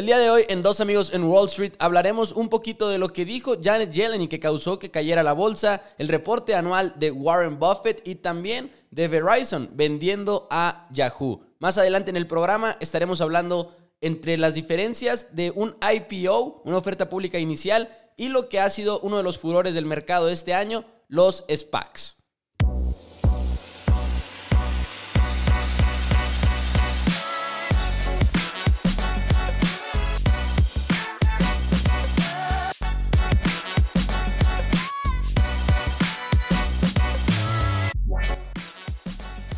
[0.00, 3.12] El día de hoy en Dos Amigos en Wall Street hablaremos un poquito de lo
[3.12, 7.10] que dijo Janet Yellen y que causó que cayera la bolsa, el reporte anual de
[7.10, 11.42] Warren Buffett y también de Verizon vendiendo a Yahoo.
[11.58, 17.10] Más adelante en el programa estaremos hablando entre las diferencias de un IPO, una oferta
[17.10, 20.86] pública inicial, y lo que ha sido uno de los furores del mercado este año,
[21.08, 22.19] los SPACs.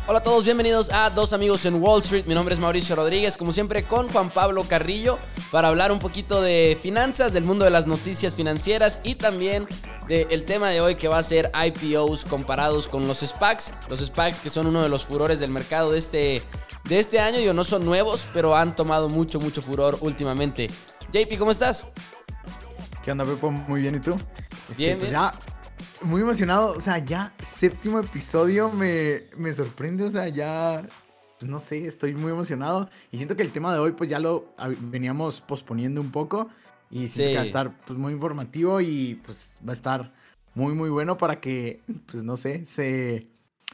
[0.05, 2.25] Hola a todos, bienvenidos a Dos Amigos en Wall Street.
[2.25, 5.17] Mi nombre es Mauricio Rodríguez, como siempre con Juan Pablo Carrillo,
[5.49, 9.65] para hablar un poquito de finanzas, del mundo de las noticias financieras y también
[10.09, 13.71] del tema de hoy que va a ser IPOs comparados con los SPACs.
[13.89, 16.43] Los SPACs que son uno de los furores del mercado de este,
[16.83, 17.39] de este año.
[17.39, 20.69] Yo no son nuevos, pero han tomado mucho, mucho furor últimamente.
[21.13, 21.85] JP, ¿cómo estás?
[23.05, 23.51] ¿Qué onda, Pepo?
[23.51, 24.17] Muy bien, ¿y tú?
[24.69, 25.33] Este, bien, pues ya
[26.01, 26.73] muy emocionado.
[26.73, 30.05] O sea, ya séptimo episodio me, me sorprende.
[30.05, 30.87] O sea, ya.
[31.39, 32.89] Pues no sé, estoy muy emocionado.
[33.11, 36.49] Y siento que el tema de hoy, pues ya lo veníamos posponiendo un poco.
[36.89, 40.13] Y siento que va a estar pues, muy informativo y pues va a estar
[40.53, 43.27] muy, muy bueno para que, pues no sé, se,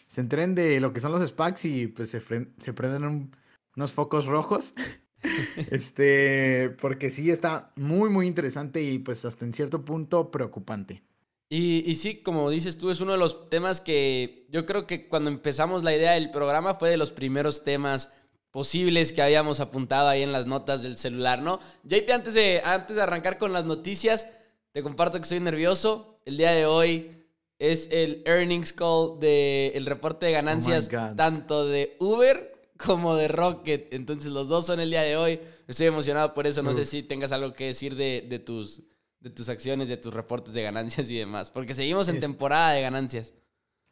[0.08, 2.22] se enteren de lo que son los SPACs y pues se,
[2.58, 3.32] se prenden
[3.76, 4.74] unos focos rojos.
[5.72, 11.04] este, porque sí está muy, muy interesante y pues hasta en cierto punto preocupante.
[11.52, 15.32] Y, sí, como dices tú, es uno de los temas que yo creo que cuando
[15.32, 18.14] empezamos la idea del programa fue de los primeros temas
[18.52, 21.60] posibles que habíamos apuntado ahí en las notas del celular, ¿no?
[21.86, 24.28] JP, antes de, antes de arrancar con las noticias,
[24.72, 26.20] te comparto que estoy nervioso.
[26.24, 27.12] El día de hoy
[27.58, 33.92] es el earnings call del reporte de ganancias oh tanto de Uber como de Rocket.
[33.92, 35.40] Entonces los dos son el día de hoy.
[35.68, 36.62] Estoy emocionado por eso.
[36.62, 38.84] No sé si tengas algo que decir de, de tus
[39.22, 41.52] de tus acciones, de tus reportes de ganancias y demás.
[41.52, 43.34] Porque seguimos en temporada de ganancias.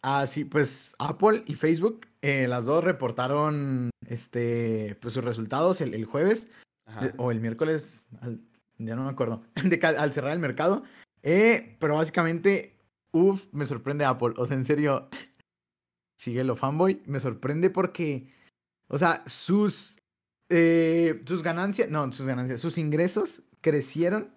[0.02, 6.06] Ah, sí, pues Apple y Facebook, eh, las dos reportaron este, pues, sus resultados el,
[6.06, 6.48] jueves
[7.18, 8.06] o el miércoles,
[8.78, 9.44] ya no me acuerdo,
[9.98, 10.84] al cerrar el mercado.
[11.24, 12.80] Eh, pero básicamente,
[13.12, 14.34] uff, me sorprende Apple.
[14.38, 15.10] O sea, en serio,
[16.18, 17.02] sigue lo fanboy.
[17.06, 18.32] Me sorprende porque,
[18.88, 20.00] o sea, sus,
[20.50, 24.37] eh, sus ganancias, no, sus ganancias, sus ingresos crecieron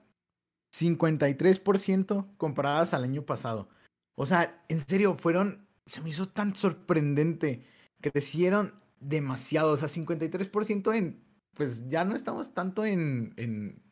[0.73, 3.69] 53% comparadas al año pasado.
[4.15, 7.65] O sea, en serio, fueron, se me hizo tan sorprendente.
[8.01, 13.83] Crecieron demasiado, o sea, 53% en, pues ya no estamos tanto en, en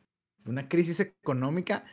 [0.44, 1.84] una crisis económica.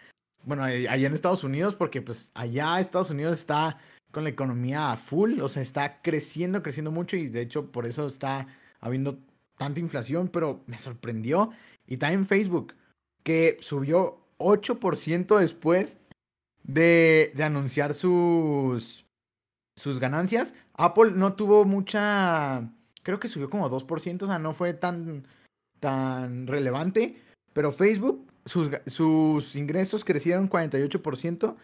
[0.43, 3.79] Bueno, allá en Estados Unidos, porque pues allá Estados Unidos está
[4.11, 7.85] con la economía a full, o sea, está creciendo, creciendo mucho y de hecho por
[7.85, 8.47] eso está
[8.79, 9.19] habiendo
[9.57, 11.51] tanta inflación, pero me sorprendió.
[11.87, 12.75] Y también Facebook,
[13.23, 15.97] que subió 8% después
[16.63, 19.05] de, anunciar sus,
[19.75, 20.53] sus ganancias.
[20.73, 22.69] Apple no tuvo mucha,
[23.03, 25.27] creo que subió como 2%, o sea, no fue tan,
[25.79, 27.21] tan relevante.
[27.53, 31.55] Pero Facebook, sus, sus ingresos crecieron 48%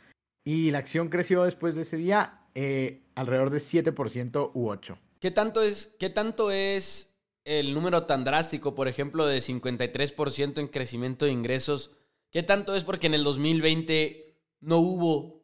[0.45, 4.97] y la acción creció después de ese día eh, alrededor de 7% u 8%.
[5.19, 7.13] ¿Qué tanto es, qué tanto es
[7.45, 11.91] el número tan drástico, por ejemplo, de 53% en crecimiento de ingresos?
[12.31, 15.43] ¿Qué tanto es porque en el 2020 no hubo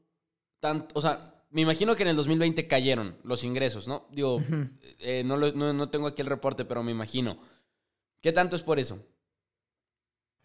[0.60, 4.08] tanto, o sea, me imagino que en el 2020 cayeron los ingresos, ¿no?
[4.12, 4.42] Digo,
[5.00, 7.40] eh, no, no, tengo aquí el reporte, pero me imagino.
[8.22, 9.06] ¿Qué tanto es por eso?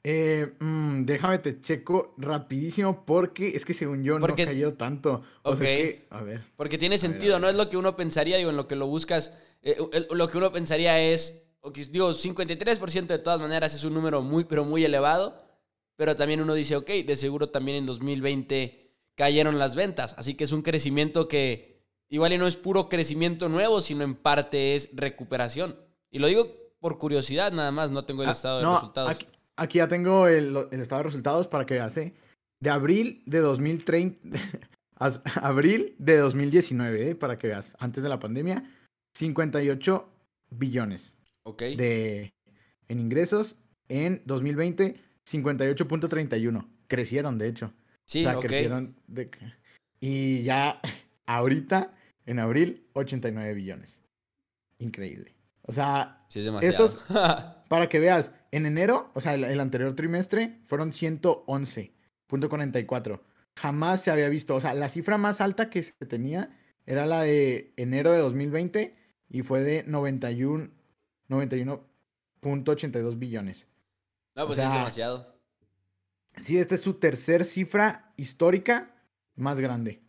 [0.05, 5.23] Eh, mm, déjame te checo rapidísimo porque es que según yo no cayó tanto.
[5.43, 6.45] O sea, es que, a ver.
[6.57, 9.33] Porque tiene sentido, no es lo que uno pensaría, digo, en lo que lo buscas,
[9.63, 9.77] eh,
[10.11, 11.47] lo que uno pensaría es,
[11.91, 15.52] digo, 53% de todas maneras es un número muy, pero muy elevado
[15.97, 20.45] pero también uno dice, ok, de seguro también en 2020 cayeron las ventas, así que
[20.45, 24.91] es un crecimiento que igual y no es puro crecimiento nuevo, sino en parte es
[24.93, 25.77] recuperación.
[26.11, 26.47] Y lo digo
[26.81, 29.27] por curiosidad nada más, no tengo el ah, estado de resultados.
[29.57, 32.15] Aquí, ya tengo el, estado de resultados para que veas, ¿eh?
[32.61, 34.39] De abril de 2030,
[35.41, 37.15] abril de 2019, ¿eh?
[37.15, 38.65] para que veas, antes de la pandemia,
[39.15, 40.09] 58
[40.51, 41.15] billones.
[41.45, 41.63] Ok.
[41.77, 42.35] De,
[42.89, 43.57] en ingresos.
[43.89, 45.01] En 2020,
[45.31, 46.67] 58.31.
[46.89, 47.73] Crecieron, de hecho.
[48.07, 48.97] Sí, o crecieron.
[49.07, 49.31] De...
[50.01, 50.81] Y ya
[51.27, 51.95] ahorita,
[52.27, 54.01] en abril, 89 billones.
[54.79, 55.35] Increíble.
[55.63, 56.87] O sea, sí, es demasiado.
[56.87, 57.03] estos,
[57.69, 63.21] para que veas, en enero, o sea, el, anterior trimestre, fueron 111.44.
[63.57, 66.51] Jamás se había visto, o sea, la cifra más alta que se tenía
[66.85, 68.97] era la de enero de 2020
[69.29, 70.71] y fue de 91,
[71.29, 73.69] 91.82 billones.
[74.35, 75.35] No, pues es demasiado.
[76.41, 78.95] Sí, esta es su tercer cifra histórica
[79.35, 80.03] más grande.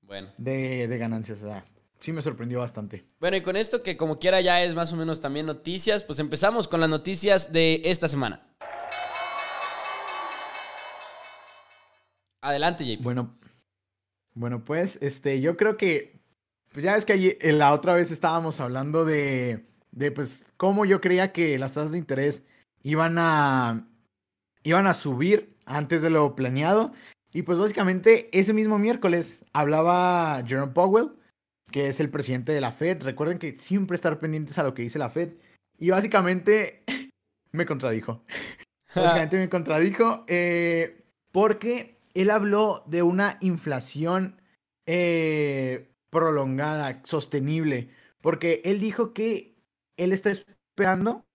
[0.00, 0.32] Bueno.
[0.38, 1.42] De, de ganancias.
[1.42, 1.64] O sea,
[2.00, 3.04] sí me sorprendió bastante.
[3.20, 6.18] Bueno, y con esto que como quiera ya es más o menos también noticias, pues
[6.18, 8.46] empezamos con las noticias de esta semana.
[12.40, 13.02] Adelante, JP.
[13.02, 13.36] Bueno,
[14.34, 16.20] bueno, pues, este, yo creo que,
[16.72, 21.32] pues ya es que la otra vez estábamos hablando de, de, pues, cómo yo creía
[21.32, 22.44] que las tasas de interés
[22.86, 23.88] iban a,
[24.62, 26.92] iban a subir antes de lo planeado.
[27.32, 31.10] Y pues básicamente ese mismo miércoles hablaba Jerome Powell,
[31.72, 33.02] que es el presidente de la Fed.
[33.02, 35.32] Recuerden que siempre estar pendientes a lo que dice la Fed.
[35.78, 36.84] Y básicamente
[37.50, 38.22] me contradijo.
[38.94, 44.40] básicamente me contradijo eh, porque él habló de una inflación
[44.86, 47.90] eh, prolongada, sostenible.
[48.22, 49.56] Porque él dijo que
[49.96, 51.25] él está esperando,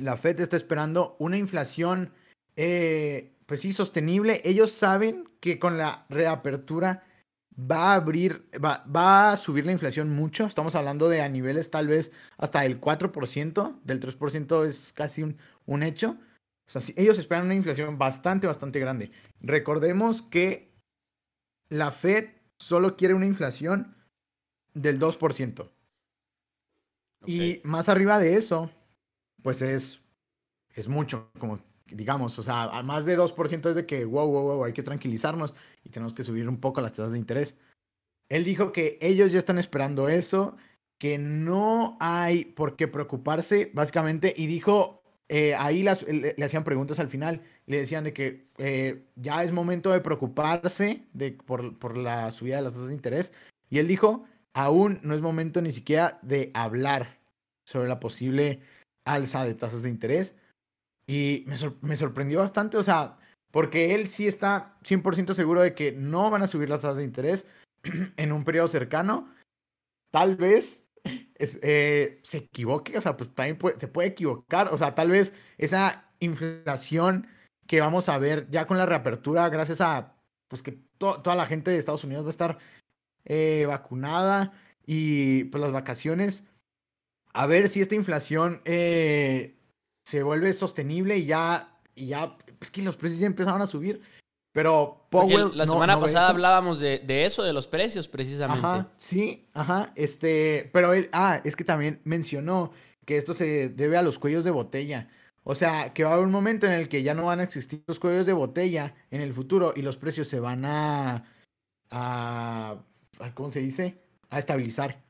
[0.00, 2.12] la Fed está esperando una inflación
[2.56, 4.40] eh, pues sí, sostenible.
[4.44, 7.04] Ellos saben que con la reapertura
[7.58, 10.46] va a abrir, va, a subir la inflación mucho.
[10.46, 15.36] Estamos hablando de a niveles tal vez hasta el 4%, del 3% es casi un,
[15.66, 16.16] un hecho.
[16.66, 19.10] O sea, ellos esperan una inflación bastante, bastante grande.
[19.40, 20.72] Recordemos que
[21.70, 23.96] la Fed solo quiere una inflación
[24.74, 25.70] del 2%.
[27.26, 28.70] Y más arriba de eso,
[29.42, 30.02] pues es,
[30.74, 31.58] es mucho, como
[31.90, 34.82] digamos, o sea, a más de 2% es de que, wow, wow, wow, hay que
[34.82, 35.54] tranquilizarnos
[35.84, 37.54] y tenemos que subir un poco las tasas de interés.
[38.28, 40.56] Él dijo que ellos ya están esperando eso,
[40.98, 47.00] que no hay por qué preocuparse, básicamente, y dijo, eh, ahí las, le, hacían preguntas
[47.00, 51.96] al final, le decían de que eh, ya es momento de preocuparse de, por, por
[51.96, 53.32] la subida de las tasas de interés,
[53.68, 57.18] y él dijo, aún no es momento ni siquiera de hablar
[57.64, 58.60] sobre la posible
[59.12, 60.34] alza de tasas de interés
[61.06, 63.18] y me, sorprendió bastante, o sea,
[63.50, 67.04] porque él sí está 100% seguro de que no van a subir las tasas de
[67.04, 67.46] interés
[68.16, 69.28] en un periodo cercano.
[70.12, 70.84] Tal vez
[71.34, 76.10] eh, se equivoque, o sea, pues también se puede equivocar, o sea, tal vez esa
[76.20, 77.26] inflación
[77.66, 80.16] que vamos a ver ya con la reapertura, gracias a
[80.48, 82.58] pues que toda la gente de Estados Unidos va a estar
[83.24, 84.52] eh, vacunada
[84.84, 86.46] y pues las vacaciones,
[87.32, 89.56] a ver si esta inflación eh,
[90.04, 94.00] se vuelve sostenible y ya, y ya, es que los precios ya empezaron a subir.
[94.52, 95.52] Pero Powell.
[95.54, 98.66] la semana pasada hablábamos de, eso, de los precios, precisamente.
[98.66, 99.92] Ajá, sí, ajá.
[99.94, 102.72] Este, pero él, ah, es que también mencionó
[103.04, 105.08] que esto se debe a los cuellos de botella.
[105.44, 107.44] O sea, que va a haber un momento en el que ya no van a
[107.44, 111.24] existir los cuellos de botella en el futuro y los precios se van a.
[111.90, 112.76] a
[113.34, 114.02] ¿Cómo se dice?
[114.30, 115.02] A estabilizar.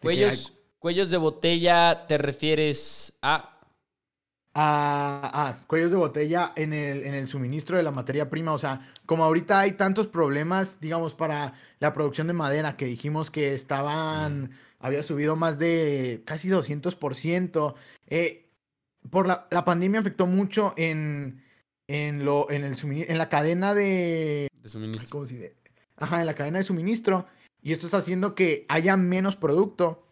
[0.00, 0.52] Cuellos,
[0.84, 3.58] cuellos de botella, ¿te refieres a
[4.54, 8.52] a, cuellos de botella en el, en el suministro de la materia prima.
[8.52, 13.30] O sea, como ahorita hay tantos problemas, digamos, para la producción de madera, que dijimos
[13.30, 17.74] que estaban, había subido más de casi 200%.
[18.08, 18.50] Eh,
[19.08, 21.42] por la, la, pandemia afectó mucho en,
[21.88, 22.76] en, lo, en, el
[23.08, 24.48] en la cadena de...
[24.62, 25.24] De suministro.
[25.96, 27.26] Ajá, en la cadena de suministro.
[27.62, 30.03] Y esto está haciendo que haya menos producto.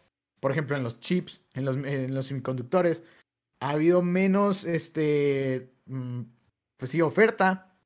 [0.43, 3.01] Por ejemplo, en los chips, en los, en los semiconductores
[3.61, 6.23] ha habido menos, este, mm,
[6.75, 7.77] pues sí, oferta.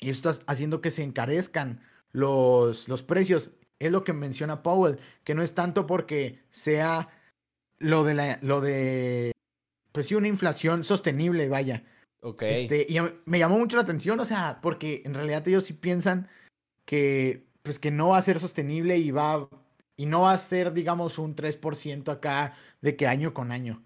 [0.00, 1.82] Y esto está haciendo que se encarezcan
[2.12, 3.50] los, los precios.
[3.78, 7.10] Es lo que menciona Powell, que no es tanto porque sea
[7.78, 9.32] lo de la, lo de,
[9.92, 11.84] pues sí, una inflación sostenible, vaya.
[12.22, 12.44] Ok.
[12.44, 12.96] Este, y
[13.26, 16.28] me llamó mucho la atención, o sea, porque en realidad ellos sí piensan
[16.86, 19.50] que, pues que no va a ser sostenible y va,
[19.96, 23.82] y no va a ser, digamos, un 3% acá de que año con año.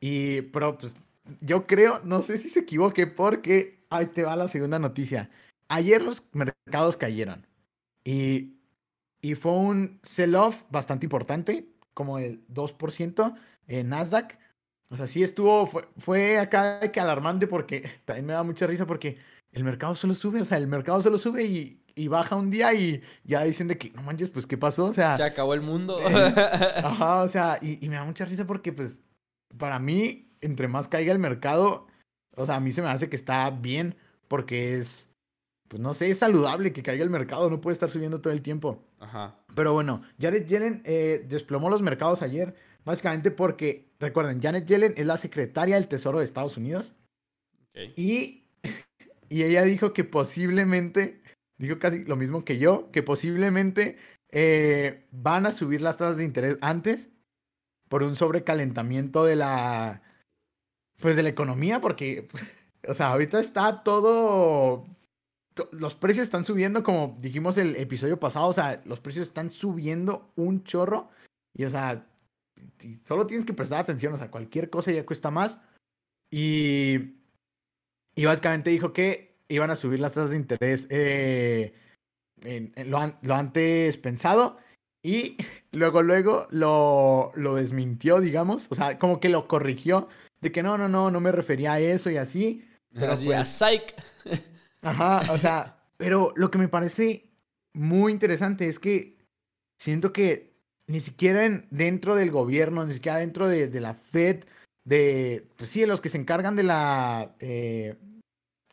[0.00, 0.96] Y, pero pues
[1.40, 5.30] yo creo, no sé si se equivoque porque ahí te va la segunda noticia.
[5.68, 7.46] Ayer los mercados cayeron
[8.04, 8.58] y,
[9.22, 13.34] y fue un sell-off bastante importante, como el 2%
[13.68, 14.38] en Nasdaq.
[14.90, 18.84] O sea, sí estuvo, fue, fue acá que alarmante porque también me da mucha risa
[18.86, 19.16] porque
[19.52, 22.74] el mercado solo sube, o sea, el mercado solo sube y, y baja un día
[22.74, 24.86] y ya dicen de que, no manches, pues, ¿qué pasó?
[24.86, 25.16] O sea...
[25.16, 25.98] Se acabó el mundo.
[26.04, 29.00] ajá, o sea, y, y, me da mucha risa porque, pues,
[29.56, 31.86] para mí, entre más caiga el mercado,
[32.36, 33.96] o sea, a mí se me hace que está bien
[34.28, 35.10] porque es,
[35.68, 38.42] pues no sé, es saludable que caiga el mercado, no puede estar subiendo todo el
[38.42, 38.84] tiempo.
[38.98, 39.36] Ajá.
[39.54, 45.06] Pero bueno, Janet Yellen eh, desplomó los mercados ayer, básicamente porque, recuerden, Janet Yellen es
[45.06, 46.94] la secretaria del Tesoro de Estados Unidos.
[47.96, 48.44] Y,
[49.28, 51.22] y ella dijo que posiblemente,
[51.58, 53.96] dijo casi lo mismo que yo, que posiblemente
[54.30, 57.10] eh, van a subir las tasas de interés antes
[57.88, 60.02] por un sobrecalentamiento de la
[61.00, 62.28] pues de la economía, porque,
[62.88, 64.86] o sea, ahorita está todo,
[65.72, 70.32] los precios están subiendo, como dijimos el episodio pasado, o sea, los precios están subiendo
[70.36, 71.10] un chorro,
[71.52, 72.06] y o sea,
[73.04, 75.58] solo tienes que prestar atención, o sea, cualquier cosa ya cuesta más,
[76.30, 77.16] y,
[78.14, 81.74] y básicamente dijo que iban a subir las tasas de interés eh,
[82.86, 84.58] lo, lo antes pensado,
[85.04, 85.36] y
[85.72, 88.66] luego, luego lo, lo desmintió, digamos.
[88.70, 90.08] O sea, como que lo corrigió.
[90.40, 92.68] De que no, no, no, no me refería a eso y así.
[92.92, 93.94] Pero así, pues, a psych.
[94.82, 97.30] Ajá, o sea, pero lo que me parece
[97.72, 99.16] muy interesante es que
[99.78, 100.52] siento que
[100.86, 104.44] ni siquiera dentro del gobierno, ni siquiera dentro de, de, la Fed,
[104.84, 107.96] de, pues sí, de los que se encargan de la, eh,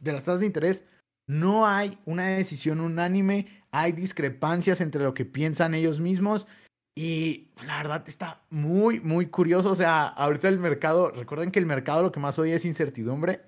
[0.01, 0.83] de las tasas de interés,
[1.27, 6.47] no hay una decisión unánime, hay discrepancias entre lo que piensan ellos mismos
[6.95, 9.71] y la verdad está muy, muy curioso.
[9.71, 13.43] O sea, ahorita el mercado, recuerden que el mercado lo que más oye es incertidumbre,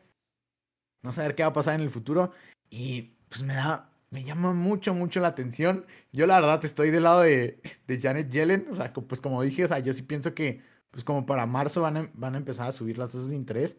[1.02, 2.32] no saber qué va a pasar en el futuro
[2.70, 5.86] y pues me da, me llama mucho, mucho la atención.
[6.14, 9.66] Yo la verdad estoy del lado de, de Janet Yellen, o sea, pues como dije,
[9.66, 12.70] o sea, yo sí pienso que pues como para marzo van a, van a empezar
[12.70, 13.78] a subir las tasas de interés.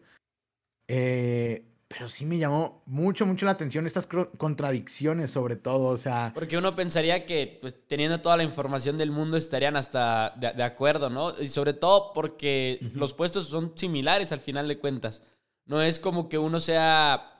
[0.87, 6.31] Eh, pero sí me llamó mucho, mucho la atención estas contradicciones sobre todo, o sea...
[6.33, 11.09] Porque uno pensaría que, pues, teniendo toda la información del mundo estarían hasta de, acuerdo,
[11.09, 11.39] ¿no?
[11.39, 15.21] Y sobre todo porque los puestos son similares al final de cuentas.
[15.65, 17.33] No es como que uno sea,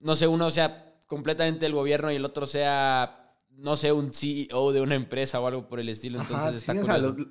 [0.00, 4.72] no sé, uno sea completamente el gobierno y el otro sea, no sé, un CEO
[4.72, 6.20] de una empresa o algo por el estilo.
[6.20, 7.26] Entonces está sí,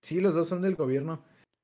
[0.00, 1.22] sí, los dos son del gobierno.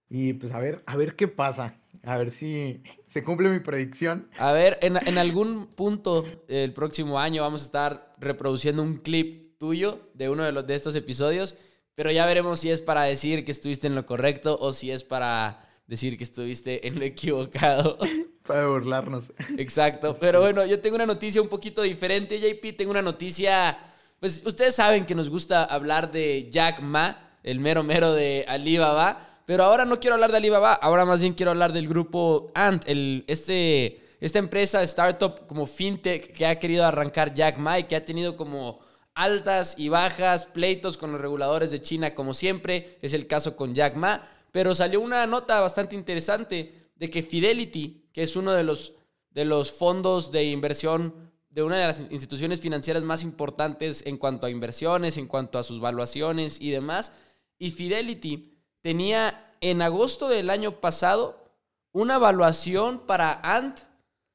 [0.09, 1.80] Y pues a ver, a ver qué pasa.
[2.05, 4.29] A ver si se cumple mi predicción.
[4.39, 9.59] A ver, en, en algún punto el próximo año vamos a estar reproduciendo un clip
[9.59, 11.55] tuyo de uno de, los, de estos episodios,
[11.95, 15.05] pero ya veremos si es para decir que estuviste en lo correcto o si es
[15.05, 17.99] para decir que estuviste en lo equivocado.
[18.47, 19.33] Para burlarnos.
[19.59, 20.17] Exacto.
[20.19, 22.77] Pero bueno, yo tengo una noticia un poquito diferente, JP.
[22.77, 23.77] Tengo una noticia.
[24.19, 29.30] Pues ustedes saben que nos gusta hablar de Jack Ma, el mero mero de Alibaba.
[29.51, 32.85] Pero ahora no quiero hablar de Alibaba, ahora más bien quiero hablar del grupo Ant,
[32.87, 37.97] el, este, esta empresa, startup como fintech que ha querido arrancar Jack Ma y que
[37.97, 38.79] ha tenido como
[39.13, 43.75] altas y bajas, pleitos con los reguladores de China como siempre, es el caso con
[43.75, 48.63] Jack Ma, pero salió una nota bastante interesante de que Fidelity, que es uno de
[48.63, 48.93] los,
[49.31, 51.13] de los fondos de inversión
[51.49, 55.65] de una de las instituciones financieras más importantes en cuanto a inversiones, en cuanto a
[55.65, 57.15] sus valuaciones y demás,
[57.59, 58.50] y Fidelity
[58.81, 61.45] tenía en agosto del año pasado
[61.93, 63.81] una evaluación para Ant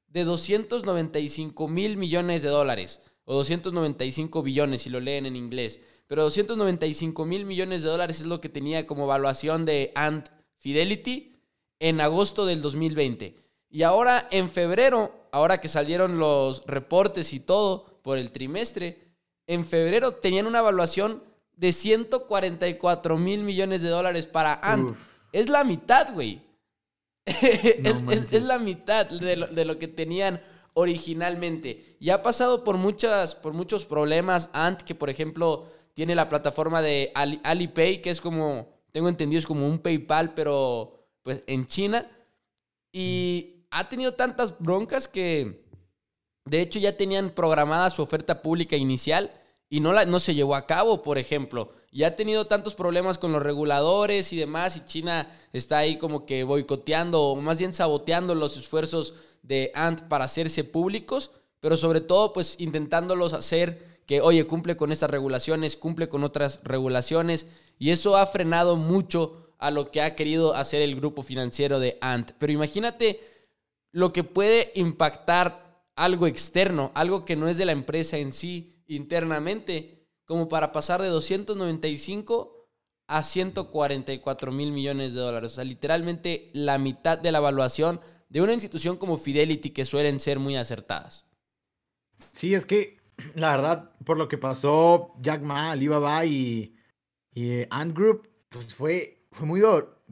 [0.07, 5.81] de 295 mil millones de dólares, o 295 billones si lo leen en inglés.
[6.07, 11.41] Pero 295 mil millones de dólares es lo que tenía como evaluación de Ant Fidelity
[11.79, 13.35] en agosto del 2020.
[13.69, 19.05] Y ahora en febrero, ahora que salieron los reportes y todo por el trimestre,
[19.47, 21.23] en febrero tenían una evaluación
[21.57, 24.95] de 144 mil millones de dólares para Ant.
[25.31, 26.41] Es la mitad, güey.
[27.25, 30.41] es, la mitad de lo, que tenían
[30.73, 31.97] originalmente.
[31.99, 34.49] Y ha pasado por, muchas, por muchos problemas.
[34.53, 39.47] Ant, que por ejemplo tiene la plataforma de Alipay, que es como, tengo entendido, es
[39.47, 42.09] como un PayPal, pero pues en China.
[42.91, 45.65] Y ha tenido tantas broncas que,
[46.45, 49.31] de hecho, ya tenían programada su oferta pública inicial
[49.69, 51.71] y no, la, no se llevó a cabo, por ejemplo.
[51.91, 56.25] Y ha tenido tantos problemas con los reguladores y demás, y China está ahí como
[56.25, 62.01] que boicoteando o más bien saboteando los esfuerzos de Ant para hacerse públicos, pero sobre
[62.01, 67.47] todo pues intentándolos hacer que, oye, cumple con estas regulaciones, cumple con otras regulaciones,
[67.79, 71.97] y eso ha frenado mucho a lo que ha querido hacer el grupo financiero de
[72.01, 72.31] Ant.
[72.37, 73.19] Pero imagínate
[73.91, 78.74] lo que puede impactar algo externo, algo que no es de la empresa en sí,
[78.87, 82.69] internamente como para pasar de 295
[83.07, 85.53] a 144 mil millones de dólares.
[85.53, 90.19] O sea, literalmente la mitad de la evaluación de una institución como Fidelity que suelen
[90.19, 91.27] ser muy acertadas.
[92.31, 92.97] Sí, es que
[93.35, 96.75] la verdad, por lo que pasó Jack Ma, Alibaba y,
[97.33, 99.61] y eh, Ant Group, pues fue, fue, muy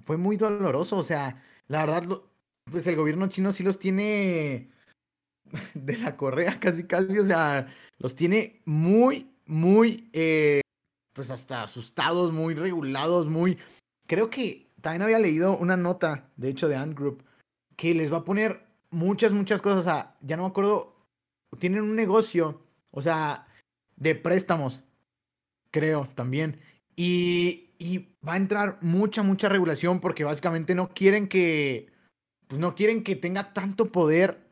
[0.04, 0.98] fue muy doloroso.
[0.98, 2.22] O sea, la verdad,
[2.70, 4.73] pues el gobierno chino sí los tiene
[5.74, 7.68] de la correa casi casi, o sea,
[7.98, 10.62] los tiene muy, muy, eh,
[11.14, 13.58] pues hasta asustados, muy regulados, muy...
[14.08, 17.24] Creo que también había leído una nota, de hecho, de Ant Group,
[17.76, 20.96] que les va a poner muchas, muchas cosas, o sea, ya no me acuerdo,
[21.60, 23.48] tienen un negocio, o sea,
[23.96, 24.84] de préstamos,
[25.72, 26.60] creo, también,
[26.96, 31.92] y, y va a entrar mucha, mucha regulación porque básicamente no quieren que
[32.48, 34.43] pues no quieren que tenga tanto poder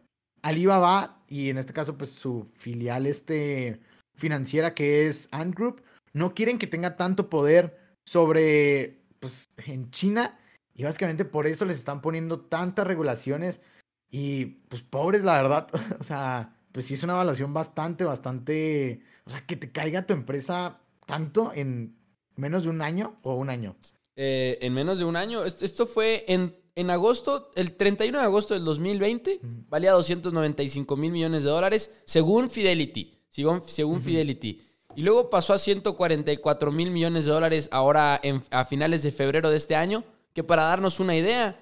[0.41, 3.79] Alibaba y en este caso pues su filial este
[4.15, 5.83] financiera que es Ant Group,
[6.13, 10.38] no quieren que tenga tanto poder sobre pues en China.
[10.74, 13.62] Y básicamente por eso les están poniendo tantas regulaciones.
[14.10, 15.67] Y pues pobres la verdad,
[16.00, 20.13] o sea, pues sí es una evaluación bastante, bastante, o sea, que te caiga tu
[20.13, 21.95] empresa tanto en
[22.36, 23.75] menos de un año o un año.
[24.15, 25.44] Eh, en menos de un año.
[25.46, 29.39] Esto fue en, en agosto, el 31 de agosto del 2020,
[29.70, 33.18] valía 295 mil millones de dólares, según Fidelity.
[33.30, 34.62] Según, según Fidelity.
[34.96, 39.56] Y luego pasó a 144 mil millones de dólares ahora a finales de febrero de
[39.56, 40.03] este año,
[40.34, 41.58] que para darnos una idea,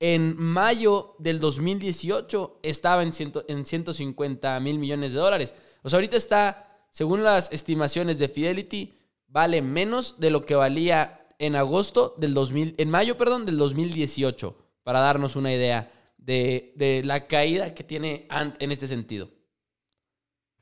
[0.00, 3.12] en mayo del 2018 estaba en,
[3.48, 5.54] en 150 mil millones de dólares.
[5.82, 8.92] O sea, ahorita está, según las estimaciones de Fidelity,
[9.28, 14.56] vale menos de lo que valía en agosto del 2000, en mayo, perdón, del 2018,
[14.82, 19.30] para darnos una idea de, la caída que tiene Ant en este sentido.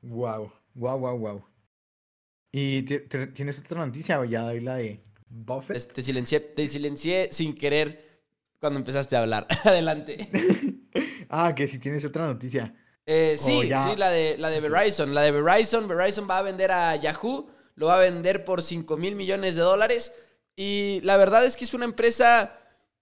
[0.01, 1.45] Wow, wow, wow, wow.
[2.51, 5.91] ¿Y tienes otra noticia o ya la de Buffett?
[5.91, 8.21] Te silencié, te silencié sin querer
[8.59, 9.47] cuando empezaste a hablar.
[9.63, 10.29] Adelante.
[11.29, 12.75] ah, que si tienes otra noticia.
[13.05, 15.13] Eh, sí, sí, la de, la de Verizon.
[15.13, 18.97] La de Verizon, Verizon va a vender a Yahoo lo va a vender por 5
[18.97, 20.13] mil millones de dólares.
[20.55, 22.59] Y la verdad es que es una empresa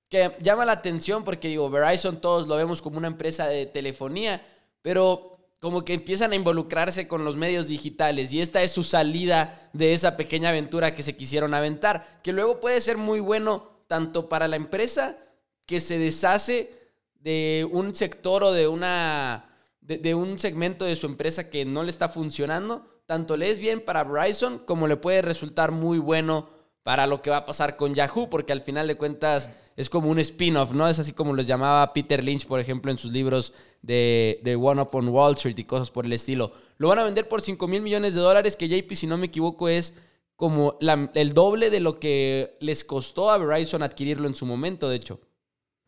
[0.10, 4.46] que llama la atención porque digo, Verizon todos lo vemos como una empresa de telefonía,
[4.82, 9.70] pero como que empiezan a involucrarse con los medios digitales y esta es su salida
[9.74, 14.28] de esa pequeña aventura que se quisieron aventar, que luego puede ser muy bueno tanto
[14.28, 15.18] para la empresa
[15.66, 16.72] que se deshace
[17.16, 19.48] de un sector o de una
[19.82, 23.84] de, un segmento de su empresa que no le está funcionando tanto le es bien
[23.84, 26.50] para Verizon como le puede resultar muy bueno
[26.84, 30.10] para lo que va a pasar con Yahoo, porque al final de cuentas es como
[30.10, 30.88] un spin-off, ¿no?
[30.88, 34.82] Es así como los llamaba Peter Lynch, por ejemplo, en sus libros de, de One
[34.82, 36.52] Up on Wall Street y cosas por el estilo.
[36.78, 39.28] Lo van a vender por 5 mil millones de dólares, que JP, si no me
[39.28, 39.94] equivoco, es
[40.36, 40.78] como
[41.14, 45.22] el doble de lo que les costó a Verizon adquirirlo en su momento, de hecho.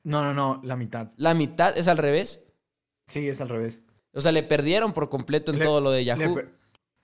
[0.03, 1.11] No, no, no, la mitad.
[1.17, 2.45] ¿La mitad es al revés?
[3.07, 3.81] Sí, es al revés.
[4.13, 6.39] O sea, le perdieron por completo en todo lo de Yahoo.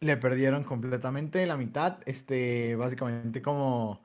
[0.01, 1.99] Le perdieron completamente la mitad.
[2.05, 4.01] Este, básicamente como.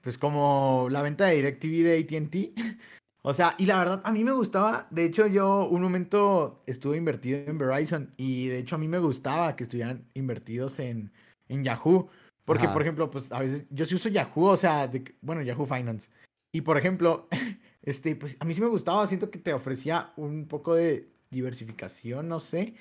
[0.00, 2.56] Pues como la venta de DirecTV de ATT.
[3.22, 4.86] o sea, y la verdad, a mí me gustaba.
[4.90, 8.12] De hecho, yo un momento estuve invertido en Verizon.
[8.16, 11.12] Y de hecho, a mí me gustaba que estuvieran invertidos en,
[11.48, 12.08] en Yahoo.
[12.44, 15.66] Porque, por ejemplo, pues a veces yo sí uso Yahoo, o sea, de, bueno, Yahoo
[15.66, 16.08] Finance.
[16.50, 17.28] Y por ejemplo,
[17.82, 22.28] este, pues a mí sí me gustaba, siento que te ofrecía un poco de diversificación,
[22.28, 22.74] no sé.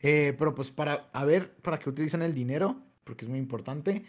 [0.00, 4.04] Eh, pero pues para a ver para qué utilizan el dinero, porque es muy importante,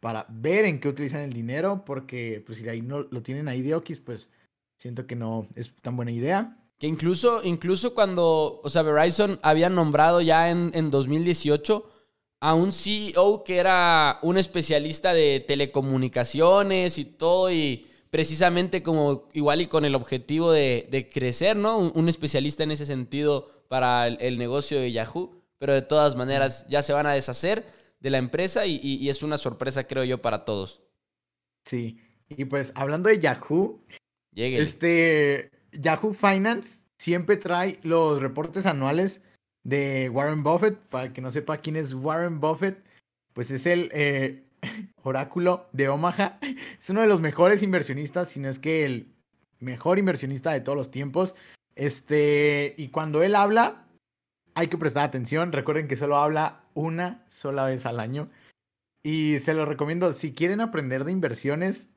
[0.00, 3.62] para ver en qué utilizan el dinero, porque pues si ahí no lo tienen ahí
[3.62, 4.30] de Okis, pues
[4.78, 6.58] siento que no es tan buena idea.
[6.78, 11.88] Que incluso, incluso cuando, o sea, Verizon había nombrado ya en, en 2018
[12.40, 19.62] a un CEO que era un especialista de telecomunicaciones y todo, y precisamente como igual
[19.62, 21.78] y con el objetivo de, de crecer, ¿no?
[21.78, 26.82] Un, especialista en ese sentido para el, negocio de Yahoo, pero de todas maneras ya
[26.82, 27.64] se van a deshacer
[28.00, 30.82] de la empresa y, es una sorpresa, creo yo, para todos.
[31.64, 33.82] Sí, y pues hablando de Yahoo,
[34.36, 39.22] este Yahoo Finance siempre trae los reportes anuales
[39.64, 40.76] de Warren Buffett.
[40.76, 42.84] Para que no sepa quién es Warren Buffett,
[43.32, 44.44] pues es el eh,
[45.02, 46.38] oráculo de Omaha.
[46.80, 49.12] Es uno de los mejores inversionistas, si no es que el
[49.60, 51.34] mejor inversionista de todos los tiempos.
[51.74, 53.86] Este, y cuando él habla,
[54.54, 55.52] hay que prestar atención.
[55.52, 58.30] Recuerden que solo habla una sola vez al año.
[59.02, 61.88] Y se lo recomiendo, si quieren aprender de inversiones,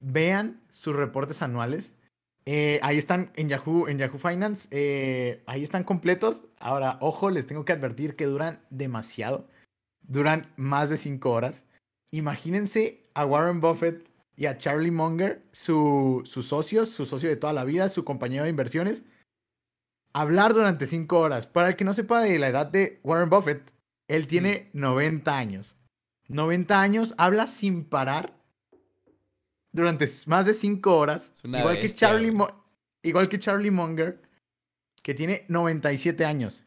[0.00, 1.92] vean sus reportes anuales.
[2.46, 4.68] Eh, ahí están en Yahoo, en Yahoo Finance.
[4.72, 6.42] Eh, ahí están completos.
[6.58, 9.46] Ahora, ojo, les tengo que advertir que duran demasiado.
[10.10, 11.64] Duran más de cinco horas.
[12.10, 17.52] Imagínense a Warren Buffett y a Charlie Munger, su, sus socios, su socio de toda
[17.52, 19.04] la vida, su compañero de inversiones,
[20.12, 21.46] hablar durante cinco horas.
[21.46, 23.72] Para el que no sepa de la edad de Warren Buffett,
[24.08, 25.76] él tiene 90 años.
[26.26, 28.34] 90 años, habla sin parar
[29.70, 31.32] durante más de cinco horas.
[31.44, 32.36] Igual que, Charlie
[33.02, 34.20] igual que Charlie Munger,
[35.02, 36.64] que tiene 97 años.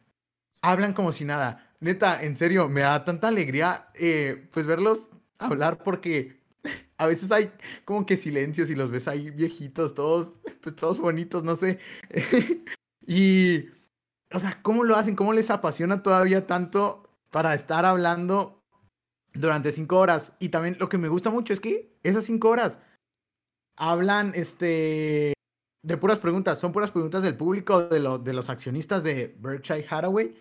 [0.62, 1.63] Hablan como si nada.
[1.84, 6.40] Neta, en serio, me da tanta alegría eh, pues verlos hablar porque
[6.96, 7.52] a veces hay
[7.84, 11.78] como que silencios y los ves ahí viejitos, todos, pues todos bonitos, no sé.
[13.06, 13.66] y,
[14.32, 15.14] o sea, ¿cómo lo hacen?
[15.14, 18.62] ¿Cómo les apasiona todavía tanto para estar hablando
[19.34, 20.36] durante cinco horas?
[20.38, 22.78] Y también lo que me gusta mucho es que esas cinco horas
[23.76, 25.34] hablan, este,
[25.82, 30.34] de puras preguntas, son puras preguntas del público, de, de los accionistas de Berkshire Hathaway.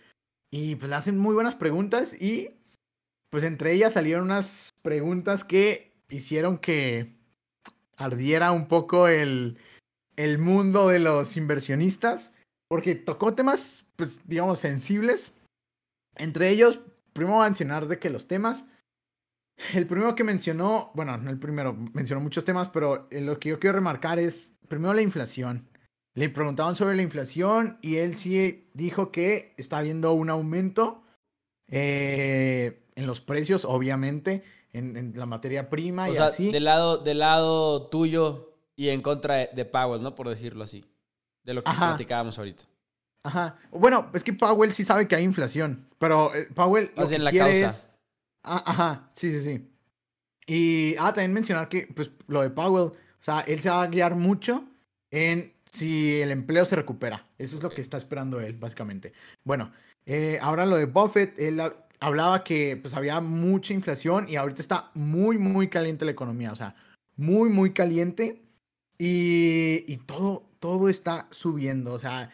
[0.53, 2.51] Y pues le hacen muy buenas preguntas y
[3.31, 7.07] pues entre ellas salieron unas preguntas que hicieron que
[7.97, 9.57] ardiera un poco el,
[10.15, 12.35] el mundo de los inversionistas,
[12.67, 15.33] porque tocó temas, pues digamos, sensibles.
[16.17, 16.81] Entre ellos,
[17.13, 18.67] primero a mencionar de que los temas
[19.73, 23.59] el primero que mencionó, bueno, no el primero, mencionó muchos temas, pero lo que yo
[23.59, 25.67] quiero remarcar es, primero la inflación.
[26.15, 31.03] Le preguntaban sobre la inflación y él sí dijo que está habiendo un aumento
[31.67, 36.51] eh, en los precios, obviamente, en, la materia prima y así.
[36.51, 40.13] Del lado, del lado tuyo y en contra de, Powell, ¿no?
[40.13, 40.85] Por decirlo así.
[41.43, 42.63] De lo que platicábamos ahorita.
[43.23, 43.57] Ajá.
[43.71, 46.91] Bueno, es que Powell sí sabe que hay inflación, pero eh, Powell...
[46.95, 47.89] Lo que la causa.
[48.43, 49.69] Ah, ajá, sí, sí, sí.
[50.45, 53.87] Y, ah, también mencionar que, pues, lo de Powell, o sea, él se va a
[53.87, 54.65] guiar mucho
[55.09, 57.27] en si el empleo se recupera.
[57.37, 59.11] Eso es lo que está esperando él, básicamente.
[59.43, 59.71] Bueno,
[60.05, 61.59] eh, ahora lo de Buffett, él
[61.99, 66.55] hablaba que, pues, había mucha inflación y ahorita está muy, muy caliente la economía, o
[66.55, 66.75] sea,
[67.15, 68.43] muy, muy caliente
[68.99, 72.29] y, y todo, todo está subiendo, o sea,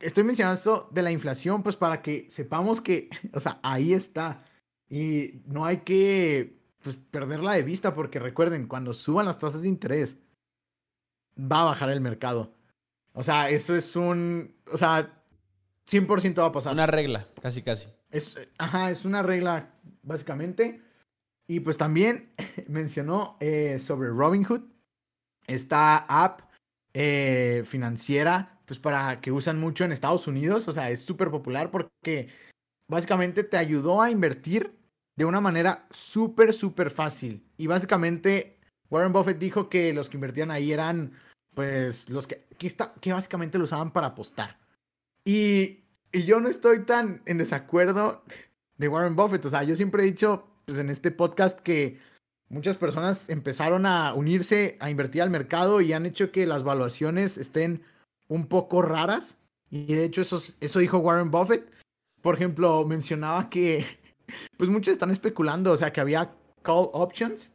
[0.00, 4.44] estoy mencionando esto de la inflación, pues, para que sepamos que, o sea, ahí está.
[4.90, 9.68] Y no hay que pues, perderla de vista porque recuerden, cuando suban las tasas de
[9.68, 10.18] interés,
[11.38, 12.54] va a bajar el mercado.
[13.14, 14.54] O sea, eso es un...
[14.70, 15.22] O sea,
[15.88, 16.72] 100% va a pasar.
[16.72, 17.88] Una regla, casi, casi.
[18.10, 20.82] Es, ajá, es una regla, básicamente.
[21.46, 22.32] Y pues también
[22.68, 24.62] mencionó eh, sobre Robinhood,
[25.46, 26.40] esta app
[26.94, 30.68] eh, financiera, pues para que usan mucho en Estados Unidos.
[30.68, 32.28] O sea, es súper popular porque
[32.88, 34.78] básicamente te ayudó a invertir
[35.16, 37.46] de una manera súper, súper fácil.
[37.56, 38.58] Y básicamente
[38.92, 41.14] Warren Buffett dijo que los que invertían ahí eran,
[41.54, 44.58] pues, los que, que, está, que básicamente lo usaban para apostar.
[45.24, 48.22] Y, y yo no estoy tan en desacuerdo
[48.76, 49.46] de Warren Buffett.
[49.46, 52.00] O sea, yo siempre he dicho, pues, en este podcast que
[52.50, 57.38] muchas personas empezaron a unirse a invertir al mercado y han hecho que las valuaciones
[57.38, 57.82] estén
[58.28, 59.38] un poco raras.
[59.70, 61.66] Y de hecho eso, eso dijo Warren Buffett.
[62.20, 63.86] Por ejemplo, mencionaba que
[64.58, 67.52] pues muchos están especulando, o sea, que había call options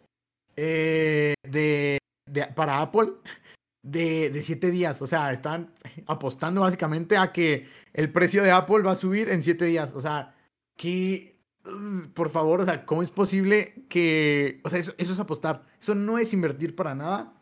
[0.58, 2.00] eh, de,
[2.56, 3.14] para Apple
[3.84, 5.02] de, de siete días.
[5.02, 5.72] O sea, están
[6.08, 9.94] apostando básicamente a que el precio de Apple va a subir en siete días.
[9.94, 10.36] O sea,
[10.76, 11.40] que,
[12.14, 15.66] por favor, o sea, ¿cómo es posible que, o sea, eso, es apostar?
[15.82, 17.34] Eso no es invertir para nada.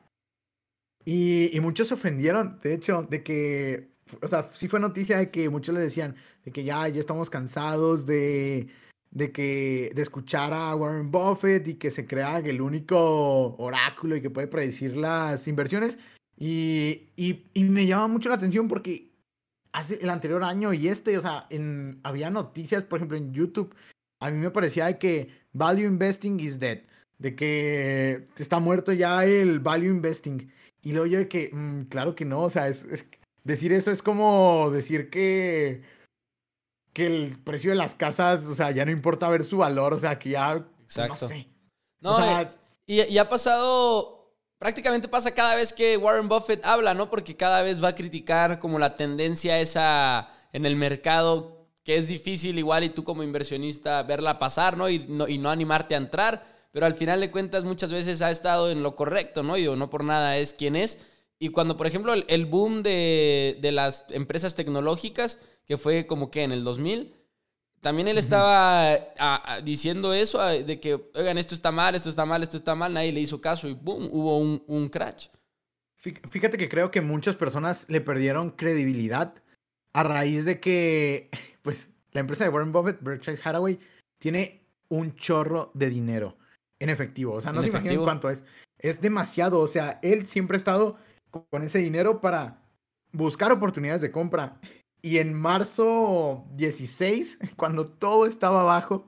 [1.06, 5.30] Y, y muchos se ofendieron, de hecho, de que, o sea, sí fue noticia de
[5.30, 8.68] que muchos le decían de que ya, ya estamos cansados de,
[9.16, 14.22] de que de escuchar a Warren Buffett y que se crea el único oráculo y
[14.22, 15.98] que puede predecir las inversiones.
[16.38, 19.10] Y, y, me llama mucho la atención porque
[19.72, 23.74] hace el anterior año y este, o sea, en, había noticias, por ejemplo, en YouTube,
[24.20, 26.80] a mí me parecía de que value investing is dead,
[27.18, 30.52] de que está muerto ya el value investing.
[30.84, 32.86] Y luego yo de que, mm, claro que no, o sea, es,
[33.46, 35.84] decir eso es como decir que
[36.96, 40.00] que el precio de las casas, o sea, ya no importa ver su valor, o
[40.00, 41.50] sea, que ya, pues, no sé.
[42.00, 42.18] No,
[42.88, 47.10] y, ha pasado, prácticamente pasa cada vez que Warren Buffett habla, ¿no?
[47.10, 52.08] Porque cada vez va a criticar como la tendencia esa en el mercado, que es
[52.08, 54.90] difícil igual y tú como inversionista verla pasar, ¿no?
[54.90, 58.32] Y no, y no animarte a entrar, pero al final de cuentas muchas veces ha
[58.32, 59.58] estado en lo correcto, ¿no?
[59.58, 61.00] Y no por nada es quien es.
[61.40, 66.44] Y cuando, por ejemplo, el, boom de, de las empresas tecnológicas, que fue como que
[66.44, 67.14] en el 2000,
[67.82, 68.98] también él estaba
[69.64, 73.14] diciendo eso, de que, oigan, esto está mal, esto está mal, esto está mal, nadie
[73.14, 75.28] le hizo caso y boom, hubo un, un crash.
[75.98, 79.36] Fíjate que creo que muchas personas le perdieron credibilidad
[79.94, 81.30] a raíz de que,
[81.62, 83.80] pues, la empresa de Warren Buffett, Berkshire Hathaway,
[84.20, 86.38] tiene un chorro de dinero
[86.80, 87.34] en efectivo.
[87.34, 88.44] O sea, no se imaginan cuánto es.
[88.78, 89.60] Es demasiado.
[89.60, 90.98] O sea, él siempre ha estado
[91.50, 92.62] con ese dinero para
[93.12, 94.60] buscar oportunidades de compra.
[95.06, 99.06] Y en marzo 16, cuando todo estaba abajo,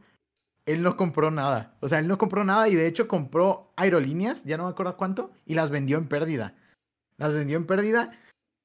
[0.67, 1.75] él no compró nada.
[1.79, 4.95] O sea, él no compró nada y de hecho compró aerolíneas, ya no me acuerdo
[4.95, 6.53] cuánto, y las vendió en pérdida.
[7.17, 8.11] Las vendió en pérdida.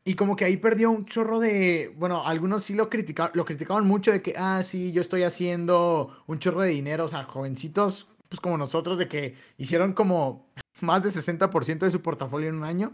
[0.05, 1.95] Y como que ahí perdió un chorro de.
[1.97, 6.15] Bueno, algunos sí lo criticaban, lo criticaban mucho de que, ah, sí, yo estoy haciendo
[6.27, 7.05] un chorro de dinero.
[7.05, 12.03] O sea, jovencitos, pues como nosotros, de que hicieron como más de 60% de su
[12.03, 12.93] portafolio en un año,